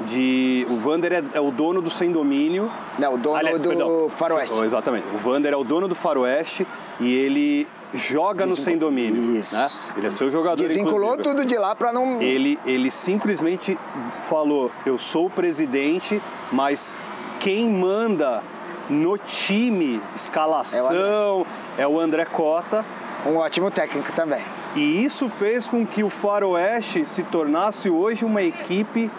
de. 0.06 0.66
O 0.70 0.78
Vander 0.78 1.14
é, 1.14 1.24
é 1.34 1.42
o 1.42 1.52
dono 1.52 1.82
do 1.82 1.90
sem 1.90 2.12
domínio. 2.12 2.72
Não, 2.98 3.16
o 3.16 3.18
dono 3.18 3.36
Aliás, 3.36 3.62
do 3.62 3.70
perdão. 3.70 4.10
Faroeste. 4.10 4.56
Oh, 4.58 4.64
exatamente. 4.64 5.08
O 5.14 5.18
Vander 5.18 5.54
é 5.54 5.58
o 5.58 5.64
dono 5.64 5.88
do 5.88 5.96
Faroeste 5.96 6.68
e 7.00 7.14
ele 7.14 7.68
joga 7.94 8.46
no 8.46 8.56
sem 8.56 8.78
domínio. 8.78 9.38
Isso. 9.38 9.56
Né? 9.56 9.70
Ele 9.98 10.08
é 10.08 10.10
seu 10.10 10.30
jogador 10.30 10.58
Desvinculou 10.58 11.14
inclusive. 11.14 11.24
tudo 11.24 11.46
de 11.46 11.58
lá 11.58 11.76
pra 11.76 11.92
não. 11.92 12.22
Ele, 12.22 12.60
ele 12.66 12.92
simplesmente 12.92 13.78
falou: 14.22 14.72
Eu 14.86 14.98
sou 14.98 15.28
o 15.28 15.30
presidente, 15.30 16.22
mas 16.52 16.98
quem 17.40 17.70
manda 17.70 18.44
no 18.90 19.18
time, 19.18 20.02
escalação, 20.16 21.46
é 21.78 21.88
o 21.88 22.00
André 22.00 22.26
Cota. 22.26 22.86
Um 23.26 23.38
ótimo 23.38 23.70
técnico 23.72 24.14
também. 24.14 24.42
E 24.76 25.04
isso 25.04 25.28
fez 25.28 25.68
com 25.68 25.86
que 25.86 26.04
o 26.04 26.10
Faroeste 26.10 27.06
se 27.06 27.24
tornasse 27.24 27.90
hoje 27.90 28.24
uma 28.24 28.44
equipe 28.44 29.10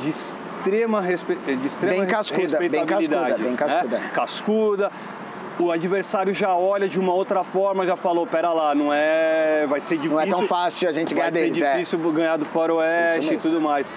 de 0.00 0.08
extrema, 0.10 1.00
respe... 1.00 1.34
de 1.34 1.66
extrema 1.66 1.96
Bem 1.98 2.06
cascuda, 2.06 2.58
bem 2.58 2.70
respeitabilidade. 2.70 3.26
cascuda, 3.28 3.44
bem 3.48 3.56
cascuda. 3.56 3.98
né? 3.98 4.10
Cascuda. 4.14 4.92
O 5.58 5.70
adversário 5.70 6.32
já 6.32 6.56
olha 6.56 6.88
de 6.88 6.98
uma 6.98 7.12
outra 7.12 7.44
forma, 7.44 7.84
já 7.84 7.94
falou, 7.94 8.26
pera 8.26 8.50
lá, 8.50 8.74
não 8.74 8.90
é, 8.90 9.66
vai 9.68 9.78
ser 9.78 9.96
difícil. 9.96 10.16
Não 10.16 10.20
é 10.22 10.26
tão 10.26 10.46
fácil 10.48 10.88
a 10.88 10.92
gente 10.92 11.12
ganhar 11.12 11.30
vai 11.30 11.32
deles, 11.42 11.58
ser 11.58 11.64
é. 11.64 11.72
difícil 11.74 11.98
ganhar 12.12 12.38
do 12.38 12.46
Faroeste 12.46 13.34
e 13.34 13.36
tudo 13.36 13.60
mais. 13.60 13.90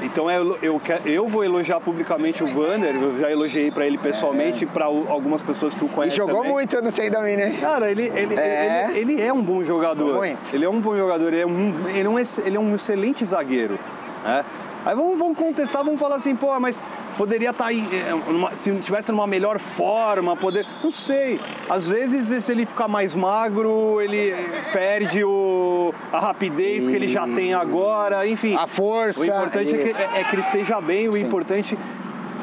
Então 0.00 0.30
eu, 0.30 0.56
eu, 0.62 0.80
eu 1.04 1.26
vou 1.28 1.44
elogiar 1.44 1.80
publicamente 1.80 2.42
o 2.42 2.46
Vander, 2.46 2.94
eu 2.94 3.12
já 3.18 3.30
elogiei 3.30 3.70
pra 3.70 3.84
ele 3.84 3.98
pessoalmente, 3.98 4.64
pra 4.64 4.78
para 4.78 4.84
algumas 4.86 5.42
pessoas 5.42 5.74
que 5.74 5.84
o 5.84 5.88
É. 5.88 5.90
E 5.90 5.94
conhecem. 5.94 6.16
jogou 6.16 6.36
também. 6.36 6.52
muito 6.52 6.80
no 6.80 6.90
sei 6.90 7.10
domínio, 7.10 7.46
hein? 7.46 7.58
Cara, 7.60 7.90
ele, 7.90 8.04
ele, 8.14 8.34
É. 8.36 8.90
ele, 8.94 9.14
ele 9.14 9.22
é 9.22 9.32
um 9.32 9.42
bom 9.42 9.62
jogador. 9.64 10.14
Muito. 10.14 10.54
Ele 10.54 10.64
é 10.64 10.70
um 10.70 10.80
bom 10.80 10.96
jogador, 10.96 11.32
ele 11.34 11.42
é 11.42 11.46
um, 11.46 11.74
ele 11.88 12.06
é 12.06 12.08
um, 12.08 12.18
ele 12.46 12.56
é 12.56 12.60
um 12.60 12.74
excelente 12.74 13.24
zagueiro. 13.24 13.78
Né? 14.24 14.44
Aí 14.84 14.94
vamos, 14.94 15.18
vamos 15.18 15.36
contestar, 15.36 15.84
vamos 15.84 15.98
falar 16.00 16.16
assim, 16.16 16.34
pô, 16.34 16.58
mas 16.60 16.82
poderia 17.16 17.50
estar 17.50 17.66
aí, 17.66 17.86
é, 17.92 18.10
numa- 18.32 18.54
se 18.54 18.70
estivesse 18.70 19.10
numa 19.10 19.26
melhor 19.26 19.58
forma, 19.58 20.36
poder. 20.36 20.64
Não 20.82 20.90
sei. 20.90 21.40
Às 21.68 21.88
vezes, 21.88 22.44
se 22.44 22.52
ele 22.52 22.64
ficar 22.64 22.86
mais 22.88 23.14
magro, 23.14 24.00
ele 24.00 24.32
perde 24.72 25.24
o, 25.24 25.92
a 26.12 26.20
rapidez 26.20 26.86
que 26.86 26.94
ele 26.94 27.08
já 27.08 27.26
tem 27.26 27.52
agora, 27.54 28.26
enfim. 28.26 28.54
A 28.56 28.66
força. 28.66 29.20
O 29.20 29.24
importante 29.24 29.74
é 29.74 29.82
que, 29.84 30.02
é, 30.02 30.20
é 30.20 30.24
que 30.24 30.34
ele 30.36 30.42
esteja 30.42 30.80
bem, 30.80 31.08
o 31.08 31.12
Sim. 31.14 31.26
importante 31.26 31.78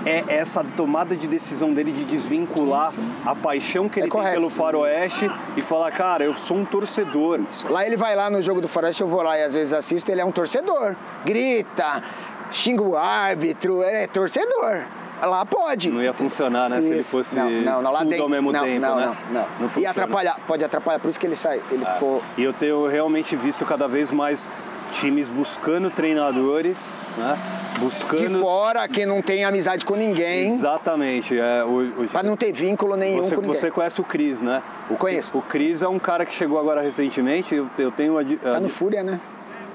é 0.05 0.23
essa 0.27 0.63
tomada 0.77 1.15
de 1.15 1.27
decisão 1.27 1.73
dele 1.73 1.91
de 1.91 2.05
desvincular 2.05 2.91
Sim, 2.91 3.01
sim. 3.01 3.13
a 3.29 3.33
paixão 3.35 3.89
que 3.89 3.99
É 3.99 4.03
ele 4.03 4.11
tem 4.11 4.19
correto. 4.19 4.35
pelo 4.35 4.49
faroeste 4.49 5.29
e 5.57 5.61
falar, 5.61 5.91
cara, 5.91 6.23
eu 6.23 6.33
sou 6.35 6.57
um 6.57 6.65
torcedor. 6.65 7.39
Lá 7.69 7.85
ele 7.85 7.97
vai 7.97 8.15
lá 8.15 8.29
no 8.29 8.41
jogo 8.41 8.61
do 8.61 8.67
Faroeste, 8.67 9.01
eu 9.01 9.07
vou 9.07 9.21
lá 9.21 9.37
e 9.39 9.43
às 9.43 9.53
vezes 9.53 9.73
assisto, 9.73 10.11
ele 10.11 10.21
é 10.21 10.25
um 10.25 10.31
torcedor. 10.31 10.95
Grita, 11.25 12.03
xinga 12.51 12.83
o 12.83 12.95
árbitro, 12.95 13.83
ele 13.83 13.97
é 13.97 14.07
torcedor. 14.07 14.85
Lá 15.21 15.45
pode. 15.45 15.89
Não 15.89 16.03
ia 16.03 16.13
funcionar, 16.13 16.69
né? 16.69 16.81
Se 16.81 16.89
ele 16.89 16.99
Isso. 16.99 17.09
fosse 17.11 17.37
não, 17.37 17.49
não, 17.49 17.81
não, 17.81 17.91
lá 17.91 17.99
tudo 17.99 18.09
dentro, 18.09 18.23
ao 18.25 18.29
mesmo 18.29 18.51
não, 18.51 18.61
tempo, 18.63 18.81
não, 18.81 18.95
né? 18.97 19.05
não, 19.05 19.41
não, 19.41 19.47
Não 19.59 19.65
E 19.67 19.69
funciona. 19.69 19.89
atrapalhar, 19.91 20.39
pode 20.45 20.65
atrapalhar, 20.65 20.99
por 20.99 21.07
isso 21.09 21.19
que 21.19 21.25
ele 21.25 21.37
sai, 21.37 21.61
ele 21.71 21.83
Ah, 21.87 21.93
ficou 21.93 22.21
E 22.37 22.43
eu 22.43 22.51
tenho 22.51 22.85
realmente 22.87 23.33
visto 23.35 23.63
cada 23.65 23.87
vez 23.87 24.11
mais 24.11 24.51
times 24.91 25.29
buscando 25.29 25.89
treinadores, 25.89 26.95
né? 27.17 27.37
de 27.73 27.79
Buscando. 27.81 28.39
fora, 28.39 28.87
que 28.87 29.05
não 29.05 29.21
tem 29.21 29.43
amizade 29.43 29.83
com 29.83 29.95
ninguém, 29.95 30.47
Exatamente. 30.47 31.37
É, 31.37 31.63
hoje, 31.63 32.07
pra 32.09 32.23
não 32.23 32.37
ter 32.37 32.53
vínculo 32.53 32.95
nenhum 32.95 33.23
Você, 33.23 33.35
com 33.35 33.41
ninguém. 33.41 33.55
você 33.55 33.69
conhece 33.71 33.99
o 33.99 34.03
Cris, 34.03 34.41
né? 34.41 34.63
O, 34.89 34.95
Conheço. 34.95 35.37
O 35.37 35.41
Cris 35.41 35.81
é 35.81 35.87
um 35.87 35.99
cara 35.99 36.25
que 36.25 36.31
chegou 36.31 36.57
agora 36.57 36.81
recentemente. 36.81 37.53
Eu, 37.53 37.69
eu 37.77 37.91
tenho. 37.91 38.17
a 38.17 38.23
Tá 38.23 38.59
no 38.59 38.69
Fúria, 38.69 39.03
né? 39.03 39.19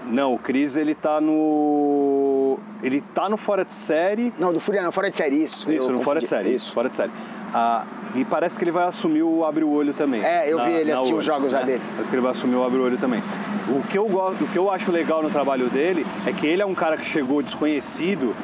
Não, 0.07 0.35
o 0.35 0.38
Cris 0.38 0.76
ele 0.76 0.95
tá 0.95 1.21
no. 1.21 2.59
Ele 2.83 3.02
tá 3.14 3.29
no 3.29 3.37
fora 3.37 3.64
de 3.64 3.75
série. 3.75 4.33
Não, 4.38 4.52
do 4.52 4.61
Fúria 4.61 4.83
não, 4.83 4.90
fora 4.90 5.11
de 5.11 5.17
série, 5.17 5.43
isso. 5.45 5.71
Isso, 5.71 5.93
no 5.93 6.00
fora 6.00 6.21
de 6.21 6.26
série. 6.26 6.55
Isso, 6.55 6.73
fora 6.73 6.88
de 6.88 6.97
série. 6.97 7.12
Ah, 7.52 7.85
e 8.14 8.25
parece 8.25 8.59
que 8.59 8.64
ele 8.64 8.71
vai 8.71 8.85
assumir 8.85 9.23
o 9.23 9.45
Abre 9.45 9.64
o 9.64 9.71
Olho 9.71 9.95
também. 9.95 10.25
É, 10.25 10.50
eu 10.50 10.62
vi 10.64 10.73
ele 10.73 10.93
assistir 10.93 11.14
os 11.14 11.25
jogos 11.25 11.52
já 11.52 11.62
dele. 11.62 11.83
Parece 11.93 12.11
que 12.11 12.17
ele 12.17 12.23
vai 12.23 12.33
assumir 12.33 12.57
o 12.57 12.64
Abre 12.64 12.79
o 12.79 12.85
Olho 12.85 12.99
também. 12.99 13.23
O 13.69 13.83
que, 13.83 13.97
eu 13.97 14.07
gosto, 14.07 14.45
o 14.45 14.49
que 14.49 14.59
eu 14.59 14.71
acho 14.71 14.90
legal 14.90 15.23
no 15.23 15.31
trabalho 15.31 15.69
dele 15.69 16.07
é 16.26 16.33
que 16.33 16.47
ele 16.47 16.62
é 16.62 16.67
um 16.67 16.75
cara 16.75 16.97
que 16.97 17.05
chegou 17.05 17.43
desconhecido 17.43 18.35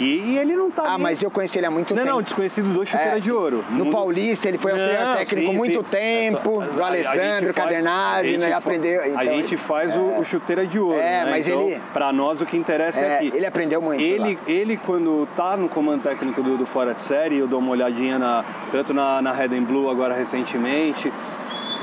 E, 0.00 0.36
ele 0.38 0.56
não 0.56 0.70
tá. 0.72 0.82
Ah, 0.86 0.90
nem- 0.94 0.98
mas 1.02 1.22
eu 1.22 1.30
conheci 1.30 1.58
ele 1.58 1.66
há 1.66 1.70
muito 1.70 1.94
Não, 1.94 2.02
tempo. 2.02 2.14
não, 2.16 2.22
desconhecido 2.22 2.72
do 2.72 2.84
chuteira 2.84 3.16
É, 3.16 3.20
de 3.20 3.32
ouro. 3.32 3.64
No 3.70 3.90
Paulista, 3.92 4.48
ele 4.48 4.58
foi 4.58 4.72
auxiliar 4.72 5.04
Não, 5.06 5.16
técnico 5.16 5.50
sim, 5.52 5.56
muito 5.56 5.78
sim. 5.78 5.84
tempo, 5.88 6.62
É 6.62 6.66
só- 6.66 6.72
do 6.72 6.82
a- 6.82 6.88
a 6.88 6.94
gente 6.96 7.06
Alessandro 7.08 7.54
faz- 7.54 7.56
Cadernazzi, 7.68 8.18
a 8.18 8.24
gente 8.30 8.38
né? 8.38 8.52
Aprendeu. 8.52 9.00
a 9.02 9.08
então, 9.08 9.22
gente 9.24 9.56
faz 9.56 9.96
o, 9.96 10.00
o 10.02 10.24
chuteira 10.24 10.66
de 10.66 10.80
ouro. 10.80 10.98
É, 10.98 11.24
né? 11.24 11.30
mas 11.30 11.46
então, 11.46 11.60
ele- 11.68 11.80
Pra 11.92 12.12
nós 12.12 12.40
o 12.40 12.46
que 12.46 12.56
interessa 12.56 13.00
é, 13.04 13.14
É, 13.14 13.18
que. 13.30 13.36
ele 13.36 13.46
aprendeu 13.46 13.80
muito 13.80 14.00
Ele, 14.02 14.34
lá. 14.34 14.40
ele 14.48 14.76
quando 14.76 15.28
tá 15.36 15.56
no 15.56 15.68
comando 15.68 16.02
técnico 16.02 16.42
do, 16.42 16.56
do 16.58 16.66
Fora 16.66 16.92
de 16.92 17.00
Série, 17.00 17.38
eu 17.38 17.46
dou 17.46 17.60
uma 17.60 17.70
olhadinha 17.70 18.18
na, 18.18 18.44
tanto 18.72 18.92
na, 18.92 19.22
na 19.22 19.32
Red 19.32 19.56
and 19.56 19.62
Blue 19.64 19.88
agora 19.88 20.12
recentemente. 20.14 21.12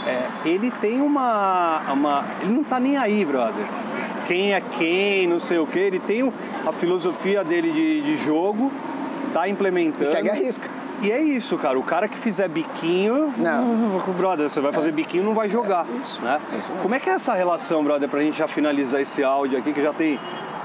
é, 0.06 0.50
ele 0.50 0.70
tem 0.82 1.00
uma, 1.00 1.82
uma. 1.92 2.26
Ele 2.42 2.52
não 2.54 2.64
tá 2.64 2.80
nem 2.80 2.98
aí, 2.98 3.24
brother. 3.24 3.64
Quem 4.28 4.54
é 4.54 4.62
quem, 4.62 5.28
não 5.28 5.40
sei 5.40 5.58
o 5.60 5.68
que. 5.68 5.80
Ele 5.80 6.00
tem 6.00 6.32
a 6.66 6.72
filosofia 6.72 7.44
dele 7.44 7.72
de, 7.72 8.02
de 8.02 8.18
jogo, 8.24 8.72
tá 9.34 9.48
implementando. 9.48 10.04
E 10.04 10.08
segue 10.08 10.30
a 10.30 10.34
risca. 10.34 10.70
E 11.02 11.12
é 11.12 11.20
isso, 11.20 11.58
cara. 11.58 11.80
O 11.80 11.84
cara 11.84 12.08
que 12.08 12.16
fizer 12.18 12.48
biquinho, 12.48 13.34
Não. 13.38 14.00
brother, 14.16 14.48
você 14.50 14.62
vai 14.62 14.72
fazer 14.72 14.92
biquinho 14.92 15.24
não 15.24 15.34
vai 15.34 15.50
jogar. 15.50 15.86
Isso, 16.02 16.22
né? 16.22 16.40
é 16.54 16.58
isso. 16.58 16.72
Como 16.82 16.94
é 16.94 17.00
que 17.00 17.10
é 17.10 17.14
essa 17.14 17.34
relação, 17.34 17.84
brother, 17.84 18.08
pra 18.08 18.22
gente 18.22 18.38
já 18.38 18.48
finalizar 18.48 19.02
esse 19.02 19.24
áudio 19.24 19.58
aqui, 19.58 19.74
que 19.74 19.82
já 19.82 19.92
tem 19.94 20.20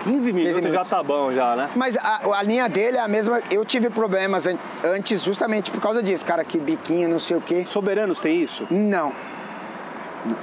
15 0.04 0.32
minutos, 0.34 0.56
minutos. 0.60 0.76
já 0.76 0.84
tá 0.96 1.02
bom 1.02 1.32
já, 1.32 1.56
né? 1.56 1.70
Mas 1.74 1.96
a, 1.96 2.20
a 2.38 2.42
linha 2.42 2.68
dele 2.68 2.98
é 2.98 3.00
a 3.00 3.08
mesma. 3.08 3.40
Eu 3.50 3.64
tive 3.64 3.88
problemas 3.88 4.46
an- 4.46 4.58
antes 4.84 5.22
justamente 5.24 5.70
por 5.70 5.80
causa 5.80 6.02
disso, 6.02 6.24
cara, 6.26 6.44
que 6.44 6.58
biquinho, 6.58 7.08
não 7.08 7.18
sei 7.18 7.38
o 7.38 7.40
quê. 7.40 7.64
Soberanos 7.66 8.20
tem 8.20 8.38
isso? 8.42 8.66
Não. 8.70 9.12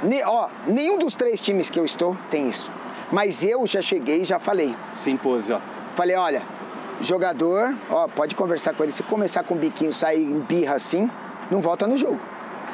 Ne- 0.02 0.24
ó, 0.26 0.48
nenhum 0.66 0.98
dos 0.98 1.14
três 1.14 1.40
times 1.40 1.70
que 1.70 1.80
eu 1.80 1.86
estou 1.86 2.18
tem 2.32 2.48
isso. 2.48 2.72
Mas 3.14 3.44
eu 3.44 3.68
já 3.68 3.80
cheguei 3.80 4.24
e 4.24 4.26
já 4.26 4.40
falei. 4.40 4.76
Se 4.96 5.12
impôs 5.12 5.46
já. 5.46 5.62
Falei, 5.94 6.16
olha, 6.16 6.42
jogador, 7.00 7.76
ó, 7.88 8.08
pode 8.08 8.34
conversar 8.34 8.74
com 8.74 8.82
ele. 8.82 8.92
Se 8.92 9.04
começar 9.04 9.44
com 9.44 9.56
biquinho, 9.56 9.94
sair 9.94 10.24
em 10.24 10.40
birra 10.40 10.74
assim, 10.74 11.08
não 11.52 11.62
volta 11.62 11.86
no 11.86 11.96
jogo. 11.96 12.20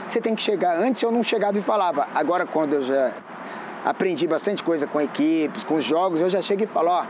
Você 0.07 0.21
tem 0.21 0.33
que 0.33 0.41
chegar. 0.41 0.77
Antes 0.77 1.03
eu 1.03 1.11
não 1.11 1.23
chegava 1.23 1.59
e 1.59 1.61
falava. 1.61 2.07
Agora, 2.15 2.45
quando 2.45 2.75
eu 2.75 2.81
já 2.81 3.11
aprendi 3.83 4.25
bastante 4.27 4.63
coisa 4.63 4.87
com 4.87 5.01
equipes, 5.01 5.65
com 5.65 5.75
os 5.75 5.83
jogos, 5.83 6.21
eu 6.21 6.29
já 6.29 6.41
chego 6.41 6.63
e 6.63 6.67
falo, 6.67 6.87
ó, 6.87 7.03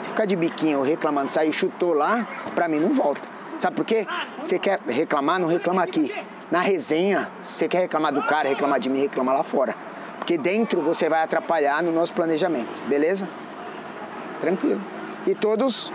se 0.00 0.10
ficar 0.10 0.26
de 0.26 0.36
biquinho 0.36 0.82
reclamando, 0.82 1.30
sair 1.30 1.54
chutou 1.54 1.94
lá, 1.94 2.28
pra 2.54 2.68
mim 2.68 2.80
não 2.80 2.92
volta. 2.92 3.26
Sabe 3.58 3.76
por 3.76 3.86
quê? 3.86 4.06
Você 4.42 4.58
quer 4.58 4.78
reclamar, 4.86 5.40
não 5.40 5.48
reclama 5.48 5.82
aqui. 5.82 6.14
Na 6.50 6.60
resenha, 6.60 7.30
você 7.40 7.66
quer 7.66 7.78
reclamar 7.78 8.12
do 8.12 8.22
cara, 8.22 8.46
reclamar 8.46 8.78
de 8.78 8.90
mim, 8.90 9.00
reclama 9.00 9.32
lá 9.32 9.42
fora. 9.42 9.74
Porque 10.24 10.38
dentro 10.38 10.80
você 10.80 11.06
vai 11.06 11.22
atrapalhar 11.22 11.82
no 11.82 11.92
nosso 11.92 12.14
planejamento, 12.14 12.80
beleza? 12.88 13.28
Tranquilo. 14.40 14.80
E 15.26 15.34
todos 15.34 15.92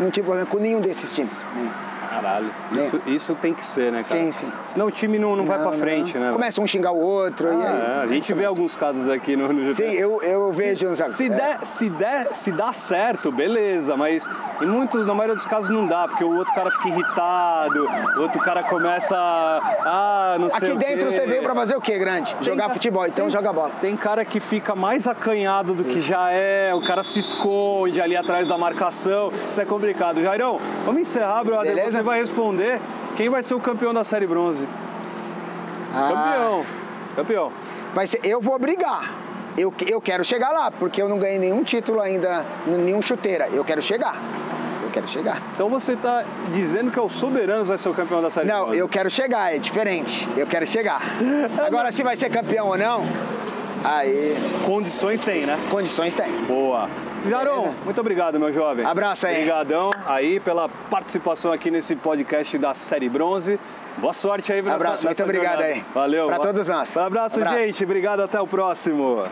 não 0.00 0.10
tive 0.10 0.26
problema 0.26 0.50
com 0.50 0.58
nenhum 0.58 0.80
desses 0.80 1.14
times. 1.14 1.44
né? 1.54 1.87
Caralho. 2.20 2.50
Isso, 2.72 3.00
isso 3.06 3.34
tem 3.36 3.54
que 3.54 3.64
ser, 3.64 3.92
né, 3.92 4.02
cara? 4.02 4.20
Sim, 4.20 4.32
sim. 4.32 4.52
Senão 4.64 4.86
o 4.86 4.90
time 4.90 5.18
não, 5.18 5.36
não, 5.36 5.44
vai 5.46 5.58
pra 5.58 5.72
frente, 5.72 6.16
né? 6.18 6.32
Começa 6.32 6.60
um 6.60 6.66
xingar 6.66 6.90
o 6.92 6.98
outro. 7.00 7.48
e 7.48 7.52
aí, 7.52 7.62
Ah, 7.62 7.98
é, 8.00 8.02
a 8.02 8.06
gente 8.08 8.32
vê 8.34 8.44
alguns 8.44 8.74
casos 8.74 9.08
aqui 9.08 9.36
no, 9.36 9.52
no 9.52 9.72
Sim, 9.72 9.84
eu, 9.92 10.20
eu 10.22 10.52
vejo 10.52 10.88
uns 10.88 10.98
Se 11.14 11.26
é. 11.26 11.28
der, 11.28 11.58
se 11.64 11.88
der, 11.90 12.34
se 12.34 12.50
dá 12.50 12.72
certo, 12.72 13.30
beleza, 13.32 13.96
mas 13.96 14.28
em 14.60 14.66
muitos, 14.66 15.06
na 15.06 15.14
maioria 15.14 15.36
dos 15.36 15.46
casos 15.46 15.70
não 15.70 15.86
dá, 15.86 16.08
porque 16.08 16.24
o 16.24 16.36
outro 16.36 16.52
cara 16.54 16.70
fica 16.70 16.88
irritado, 16.88 17.88
o 18.16 18.20
outro 18.22 18.40
cara 18.40 18.62
começa 18.64 19.16
a, 19.16 19.60
ah, 20.34 20.36
não 20.40 20.48
sei 20.50 20.68
Aqui 20.70 20.78
dentro 20.78 21.10
você 21.10 21.26
veio 21.26 21.42
pra 21.42 21.54
fazer 21.54 21.76
o 21.76 21.80
quê, 21.80 21.98
grande? 21.98 22.36
Jogar 22.40 22.66
ca- 22.68 22.74
futebol, 22.74 23.06
então 23.06 23.26
tem- 23.26 23.30
joga 23.32 23.52
bola. 23.52 23.70
Tem 23.80 23.96
cara 23.96 24.24
que 24.24 24.40
fica 24.40 24.74
mais 24.74 25.06
acanhado 25.06 25.74
do 25.74 25.84
que 25.84 26.00
já 26.00 26.30
é, 26.32 26.74
o 26.74 26.80
cara 26.80 27.02
se 27.02 27.18
esconde 27.20 28.00
ali 28.00 28.16
atrás 28.16 28.48
da 28.48 28.58
marcação, 28.58 29.32
isso 29.50 29.60
é 29.60 29.64
complicado. 29.64 30.20
Jairão, 30.22 30.58
vamos 30.84 31.02
encerrar, 31.02 31.44
brother, 31.44 31.74
Beleza? 31.74 32.02
Vai 32.08 32.18
responder 32.20 32.80
quem 33.16 33.28
vai 33.28 33.42
ser 33.42 33.54
o 33.54 33.60
campeão 33.60 33.92
da 33.94 34.02
Série 34.04 34.26
Bronze. 34.26 34.66
Ah, 35.94 36.08
Campeão, 36.08 36.64
campeão. 37.16 37.52
Vai 37.94 38.06
ser, 38.06 38.20
eu 38.24 38.40
vou 38.40 38.58
brigar. 38.58 39.10
Eu, 39.56 39.72
eu 39.86 40.00
quero 40.00 40.24
chegar 40.24 40.50
lá, 40.50 40.70
porque 40.70 41.02
eu 41.02 41.08
não 41.08 41.18
ganhei 41.18 41.38
nenhum 41.38 41.64
título 41.64 42.00
ainda, 42.00 42.46
nenhum 42.66 43.02
chuteira. 43.02 43.48
Eu 43.48 43.64
quero 43.64 43.82
chegar. 43.82 44.14
Eu 44.84 44.90
quero 44.90 45.08
chegar. 45.08 45.42
Então 45.52 45.68
você 45.68 45.96
tá 45.96 46.24
dizendo 46.52 46.90
que 46.90 46.98
é 46.98 47.02
o 47.02 47.08
Soberanos 47.08 47.68
vai 47.68 47.76
ser 47.76 47.88
o 47.88 47.94
campeão 47.94 48.22
da 48.22 48.30
Série 48.30 48.46
Não, 48.46 48.64
Bronze. 48.66 48.78
eu 48.78 48.88
quero 48.88 49.10
chegar, 49.10 49.54
é 49.54 49.58
diferente. 49.58 50.28
Eu 50.36 50.46
quero 50.46 50.66
chegar. 50.66 51.00
Agora, 51.66 51.90
se 51.92 52.02
vai 52.02 52.16
ser 52.16 52.30
campeão 52.30 52.68
ou 52.68 52.78
não, 52.78 53.02
aí 53.84 54.36
Condições 54.64 55.24
tem, 55.24 55.44
né? 55.44 55.58
condições 55.70 56.14
tem. 56.14 56.30
Boa. 56.46 56.88
Beleza? 57.24 57.74
muito 57.84 58.00
obrigado, 58.00 58.38
meu 58.38 58.52
jovem. 58.52 58.84
Abraço 58.84 59.26
aí. 59.26 59.34
Obrigadão 59.34 59.90
aí 60.06 60.40
pela 60.40 60.68
participação 60.68 61.52
aqui 61.52 61.70
nesse 61.70 61.96
podcast 61.96 62.56
da 62.58 62.74
Série 62.74 63.08
Bronze. 63.08 63.58
Boa 63.98 64.12
sorte 64.12 64.52
aí 64.52 64.62
nessa, 64.62 64.76
Abraço, 64.76 65.04
muito 65.04 65.08
nessa 65.18 65.24
obrigado 65.24 65.60
jornada. 65.60 65.74
aí. 65.74 65.84
Valeu. 65.92 66.26
Pra 66.28 66.38
todos 66.38 66.68
nós. 66.68 66.96
Um 66.96 67.04
abraço, 67.04 67.36
Abraço. 67.38 67.58
gente. 67.58 67.82
Obrigado, 67.84 68.20
até 68.20 68.40
o 68.40 68.46
próximo. 68.46 69.24